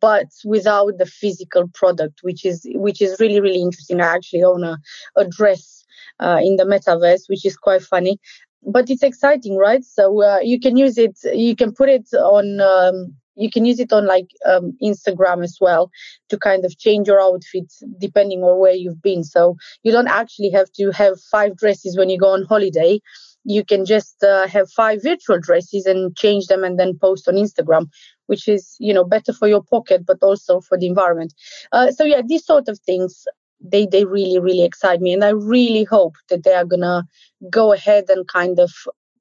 but 0.00 0.26
without 0.44 0.96
the 0.98 1.06
physical 1.06 1.68
product 1.74 2.20
which 2.22 2.44
is 2.44 2.66
which 2.74 3.02
is 3.02 3.18
really 3.20 3.40
really 3.40 3.60
interesting. 3.60 4.00
I 4.00 4.14
actually 4.14 4.42
own 4.42 4.64
a, 4.64 4.78
a 5.16 5.26
dress 5.26 5.84
uh, 6.20 6.40
in 6.42 6.56
the 6.56 6.64
metaverse 6.64 7.28
which 7.28 7.44
is 7.44 7.56
quite 7.56 7.82
funny 7.82 8.18
but 8.62 8.90
it's 8.90 9.02
exciting 9.02 9.56
right? 9.56 9.84
So 9.84 10.22
uh, 10.22 10.40
you 10.42 10.58
can 10.60 10.76
use 10.76 10.98
it 10.98 11.18
you 11.32 11.56
can 11.56 11.72
put 11.72 11.88
it 11.88 12.08
on 12.14 12.60
um, 12.60 13.14
you 13.36 13.50
can 13.50 13.64
use 13.64 13.80
it 13.80 13.92
on 13.92 14.06
like 14.06 14.28
um, 14.46 14.76
instagram 14.82 15.42
as 15.42 15.56
well 15.60 15.90
to 16.28 16.38
kind 16.38 16.64
of 16.64 16.78
change 16.78 17.08
your 17.08 17.20
outfit 17.20 17.72
depending 17.98 18.42
on 18.42 18.58
where 18.58 18.74
you've 18.74 19.02
been. 19.02 19.24
So 19.24 19.56
you 19.82 19.92
don't 19.92 20.08
actually 20.08 20.50
have 20.50 20.70
to 20.72 20.90
have 20.90 21.18
five 21.30 21.56
dresses 21.56 21.96
when 21.96 22.10
you 22.10 22.18
go 22.18 22.28
on 22.28 22.44
holiday 22.44 23.00
you 23.44 23.64
can 23.64 23.84
just 23.84 24.22
uh, 24.22 24.46
have 24.46 24.70
five 24.70 25.02
virtual 25.02 25.38
dresses 25.40 25.86
and 25.86 26.16
change 26.16 26.46
them 26.46 26.64
and 26.64 26.78
then 26.78 26.98
post 26.98 27.28
on 27.28 27.34
Instagram, 27.34 27.88
which 28.26 28.48
is 28.48 28.76
you 28.78 28.92
know 28.92 29.04
better 29.04 29.32
for 29.32 29.48
your 29.48 29.62
pocket 29.62 30.04
but 30.06 30.18
also 30.22 30.60
for 30.60 30.78
the 30.78 30.86
environment. 30.86 31.34
Uh, 31.72 31.90
so 31.90 32.04
yeah, 32.04 32.22
these 32.26 32.44
sort 32.44 32.68
of 32.68 32.78
things 32.80 33.24
they 33.60 33.86
they 33.86 34.04
really 34.04 34.38
really 34.38 34.64
excite 34.64 35.00
me, 35.00 35.12
and 35.12 35.24
I 35.24 35.30
really 35.30 35.84
hope 35.84 36.16
that 36.28 36.44
they 36.44 36.54
are 36.54 36.64
gonna 36.64 37.04
go 37.50 37.72
ahead 37.72 38.04
and 38.08 38.26
kind 38.28 38.58
of 38.58 38.72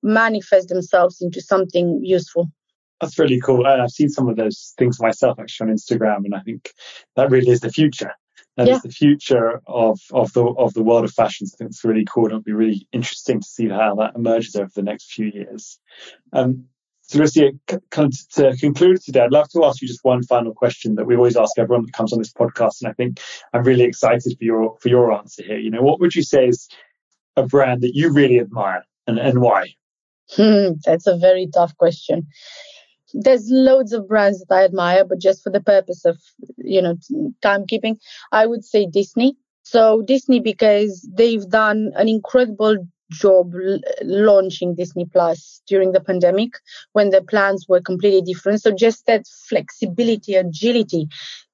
manifest 0.02 0.70
themselves 0.70 1.22
into 1.22 1.42
something 1.42 2.02
useful. 2.04 2.50
That's 3.02 3.18
really 3.18 3.40
cool. 3.40 3.66
I've 3.66 3.90
seen 3.92 4.10
some 4.10 4.28
of 4.28 4.36
those 4.36 4.74
things 4.78 5.00
myself 5.00 5.40
actually 5.40 5.70
on 5.70 5.78
Instagram, 5.78 6.26
and 6.26 6.36
I 6.36 6.42
think 6.42 6.74
that 7.16 7.32
really 7.32 7.52
is 7.52 7.62
the 7.62 7.72
future. 7.72 8.12
That 8.60 8.68
yeah. 8.68 8.76
is 8.76 8.82
the 8.82 8.90
future 8.90 9.62
of, 9.68 10.02
of 10.12 10.34
the 10.34 10.44
of 10.44 10.74
the 10.74 10.84
world 10.84 11.06
of 11.06 11.14
fashion. 11.14 11.48
So 11.48 11.56
I 11.56 11.58
think 11.60 11.70
it's 11.70 11.86
really 11.86 12.04
cool. 12.04 12.26
It'll 12.26 12.42
be 12.42 12.52
really 12.52 12.86
interesting 12.92 13.40
to 13.40 13.48
see 13.48 13.70
how 13.70 13.96
that 13.96 14.16
emerges 14.18 14.54
over 14.58 14.70
the 14.76 14.82
next 14.82 15.14
few 15.14 15.28
years. 15.28 15.80
Um, 16.34 16.66
so, 17.04 17.20
Lucia, 17.20 17.52
kind 17.90 18.12
of 18.14 18.30
to 18.34 18.58
conclude 18.58 19.02
today, 19.02 19.22
I'd 19.22 19.32
love 19.32 19.48
to 19.52 19.64
ask 19.64 19.82
you 19.82 19.88
just 19.88 20.04
one 20.04 20.24
final 20.24 20.54
question 20.54 20.96
that 20.96 21.06
we 21.06 21.16
always 21.16 21.38
ask 21.38 21.58
everyone 21.58 21.86
that 21.86 21.94
comes 21.94 22.12
on 22.12 22.20
this 22.20 22.34
podcast, 22.34 22.82
and 22.82 22.90
I 22.90 22.94
think 22.94 23.22
I'm 23.54 23.64
really 23.64 23.86
excited 23.86 24.38
for 24.38 24.44
your 24.44 24.78
for 24.82 24.90
your 24.90 25.14
answer 25.14 25.42
here. 25.42 25.58
You 25.58 25.72
know, 25.72 25.82
what 25.82 26.02
would 26.02 26.14
you 26.14 26.24
say 26.24 26.50
is 26.50 26.68
a 27.38 27.44
brand 27.44 27.80
that 27.84 27.96
you 27.96 28.12
really 28.12 28.42
admire, 28.42 28.84
and 29.08 29.18
and 29.20 29.40
why? 29.40 29.74
Hmm, 30.32 30.74
that's 30.84 31.08
a 31.08 31.18
very 31.18 31.48
tough 31.48 31.78
question 31.78 32.28
there's 33.14 33.48
loads 33.50 33.94
of 33.94 34.08
brands 34.08 34.40
that 34.40 34.54
I 34.56 34.64
admire, 34.64 35.04
but 35.06 35.20
just 35.20 35.44
for 35.44 35.50
the 35.52 35.62
purpose 35.62 36.06
of 36.06 36.18
you 36.58 36.82
know 36.82 36.96
timekeeping, 37.44 37.98
I 38.32 38.46
would 38.46 38.64
say 38.64 38.86
Disney. 38.86 39.38
So 39.64 40.02
Disney 40.02 40.40
because 40.40 41.08
they've 41.14 41.48
done 41.48 41.92
an 41.96 42.08
incredible 42.08 42.78
job 43.12 43.54
l- 43.56 43.80
launching 44.04 44.76
Disney 44.76 45.06
Plus 45.06 45.62
during 45.68 45.92
the 45.92 46.00
pandemic 46.00 46.52
when 46.94 47.10
the 47.10 47.22
plans 47.22 47.66
were 47.68 47.82
completely 47.82 48.22
different. 48.22 48.62
So 48.62 48.72
just 48.72 49.06
that 49.08 49.26
flexibility, 49.50 50.36
agility 50.36 51.08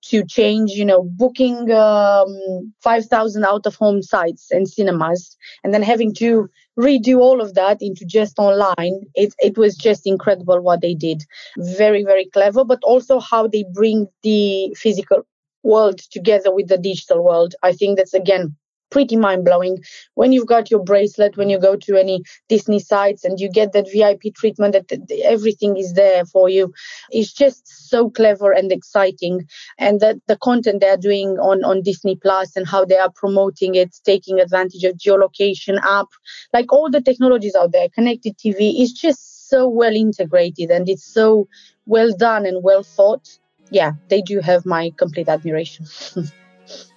to 0.06 0.24
change, 0.26 0.72
you 0.72 0.86
know, 0.86 1.04
booking 1.04 1.72
um, 1.72 2.74
5,000 2.84 3.44
out 3.44 3.66
of 3.66 3.76
home 3.76 4.02
sites 4.02 4.52
and 4.52 4.68
cinemas 4.68 5.36
and 5.64 5.74
then 5.74 5.82
having 5.82 6.14
to 6.16 6.48
redo 6.80 7.20
all 7.20 7.42
of 7.42 7.54
that 7.56 7.78
into 7.82 8.06
just 8.06 8.38
online. 8.38 9.02
It, 9.16 9.34
it 9.40 9.58
was 9.58 9.76
just 9.76 10.06
incredible 10.06 10.62
what 10.62 10.82
they 10.82 10.94
did. 10.94 11.24
Very, 11.58 12.04
very 12.04 12.26
clever, 12.26 12.64
but 12.64 12.80
also 12.84 13.20
how 13.20 13.48
they 13.48 13.66
bring 13.74 14.08
the 14.24 14.76
physical 14.78 15.26
world 15.64 16.00
together 16.12 16.54
with 16.54 16.68
the 16.68 16.78
digital 16.78 17.24
world. 17.24 17.56
I 17.64 17.74
think 17.74 17.98
that's 17.98 18.14
again 18.14 18.56
pretty 18.96 19.18
mind 19.18 19.44
blowing 19.44 19.78
when 20.14 20.32
you've 20.32 20.48
got 20.48 20.72
your 20.72 20.82
bracelet 20.82 21.36
when 21.36 21.50
you 21.50 21.60
go 21.60 21.76
to 21.76 21.98
any 21.98 22.22
disney 22.48 22.80
sites 22.80 23.26
and 23.26 23.42
you 23.42 23.50
get 23.52 23.74
that 23.74 23.92
vip 23.92 24.24
treatment 24.36 24.72
that 24.72 24.90
everything 25.26 25.76
is 25.76 25.94
there 25.96 26.24
for 26.24 26.48
you. 26.48 26.72
It's 27.10 27.34
just 27.34 27.68
so 27.90 28.10
clever 28.10 28.54
and 28.54 28.72
exciting. 28.72 29.48
And 29.78 30.00
that 30.00 30.16
the 30.28 30.38
content 30.38 30.80
they're 30.80 31.04
doing 31.10 31.38
on 31.50 31.66
on 31.66 31.82
disney 31.82 32.16
plus 32.16 32.56
and 32.56 32.66
how 32.66 32.86
they 32.86 32.98
are 32.98 33.12
promoting 33.24 33.76
it 33.76 33.92
taking 34.06 34.40
advantage 34.40 34.84
of 34.86 34.96
geolocation 34.96 35.78
app 35.84 36.08
like 36.54 36.72
all 36.72 36.90
the 36.90 37.02
technologies 37.02 37.56
out 37.56 37.72
there 37.74 37.90
connected 37.90 38.38
tv 38.38 38.82
is 38.82 38.94
just 38.94 39.36
so 39.50 39.68
well 39.68 39.96
integrated 39.96 40.72
and 40.72 40.90
it's 40.90 41.06
so 41.06 41.48
well 41.86 42.12
done 42.18 42.46
and 42.46 42.64
well 42.64 42.84
thought. 42.84 43.28
Yeah, 43.72 43.94
they 44.10 44.22
do 44.22 44.40
have 44.40 44.66
my 44.66 44.92
complete 44.98 45.28
admiration. 45.28 45.86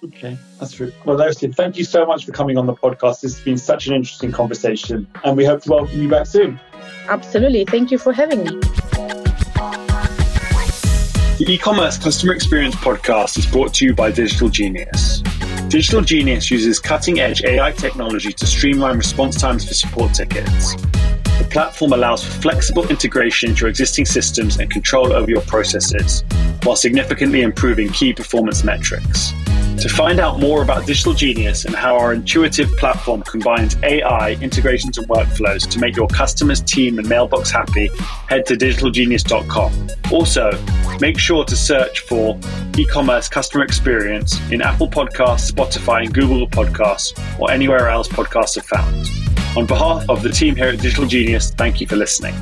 okay, 0.03 0.37
that's 0.59 0.73
true. 0.73 0.91
Well, 1.05 1.17
Lucy, 1.17 1.51
thank 1.51 1.77
you 1.77 1.83
so 1.83 2.05
much 2.05 2.25
for 2.25 2.31
coming 2.31 2.57
on 2.57 2.65
the 2.65 2.73
podcast. 2.73 3.21
This 3.21 3.35
has 3.35 3.43
been 3.43 3.57
such 3.57 3.87
an 3.87 3.93
interesting 3.93 4.31
conversation, 4.31 5.07
and 5.23 5.37
we 5.37 5.45
hope 5.45 5.61
to 5.63 5.69
welcome 5.69 6.01
you 6.01 6.09
back 6.09 6.25
soon. 6.25 6.59
Absolutely. 7.07 7.65
Thank 7.65 7.91
you 7.91 7.97
for 7.97 8.13
having 8.13 8.43
me. 8.43 8.59
The 11.39 11.45
e-commerce 11.47 11.97
customer 11.97 12.33
experience 12.33 12.75
podcast 12.75 13.37
is 13.37 13.45
brought 13.45 13.73
to 13.75 13.85
you 13.85 13.95
by 13.95 14.11
Digital 14.11 14.49
Genius. 14.49 15.21
Digital 15.69 16.01
Genius 16.01 16.51
uses 16.51 16.79
cutting-edge 16.79 17.43
AI 17.43 17.71
technology 17.71 18.33
to 18.33 18.45
streamline 18.45 18.97
response 18.97 19.39
times 19.39 19.67
for 19.67 19.73
support 19.73 20.13
tickets. 20.13 20.75
Platform 21.49 21.93
allows 21.93 22.23
for 22.23 22.41
flexible 22.41 22.87
integration 22.89 23.49
into 23.49 23.61
your 23.61 23.69
existing 23.69 24.05
systems 24.05 24.59
and 24.59 24.69
control 24.69 25.13
over 25.13 25.29
your 25.29 25.41
processes, 25.41 26.23
while 26.63 26.75
significantly 26.75 27.41
improving 27.41 27.89
key 27.89 28.13
performance 28.13 28.63
metrics. 28.63 29.33
To 29.79 29.87
find 29.87 30.19
out 30.19 30.41
more 30.41 30.61
about 30.61 30.85
Digital 30.85 31.13
Genius 31.13 31.63
and 31.63 31.73
how 31.73 31.97
our 31.97 32.13
intuitive 32.13 32.69
platform 32.75 33.21
combines 33.21 33.77
AI, 33.81 34.33
integrations, 34.41 34.97
and 34.97 35.07
workflows 35.07 35.69
to 35.69 35.79
make 35.79 35.95
your 35.95 36.07
customers, 36.07 36.59
team, 36.59 36.99
and 36.99 37.07
mailbox 37.07 37.49
happy, 37.49 37.89
head 38.27 38.45
to 38.47 38.55
digitalgenius.com. 38.55 39.89
Also, 40.11 40.51
make 40.99 41.17
sure 41.17 41.45
to 41.45 41.55
search 41.55 42.01
for 42.01 42.37
e 42.77 42.85
commerce 42.85 43.29
customer 43.29 43.63
experience 43.63 44.37
in 44.51 44.61
Apple 44.61 44.89
Podcasts, 44.89 45.49
Spotify, 45.49 46.03
and 46.03 46.13
Google 46.13 46.45
Podcasts, 46.45 47.17
or 47.39 47.49
anywhere 47.49 47.87
else 47.87 48.09
podcasts 48.09 48.57
are 48.57 48.61
found. 48.61 49.28
On 49.55 49.65
behalf 49.65 50.09
of 50.09 50.23
the 50.23 50.29
team 50.29 50.55
here 50.55 50.67
at 50.67 50.79
Digital 50.79 51.05
Genius, 51.05 51.51
thank 51.51 51.81
you 51.81 51.87
for 51.87 51.95
listening. 51.95 52.35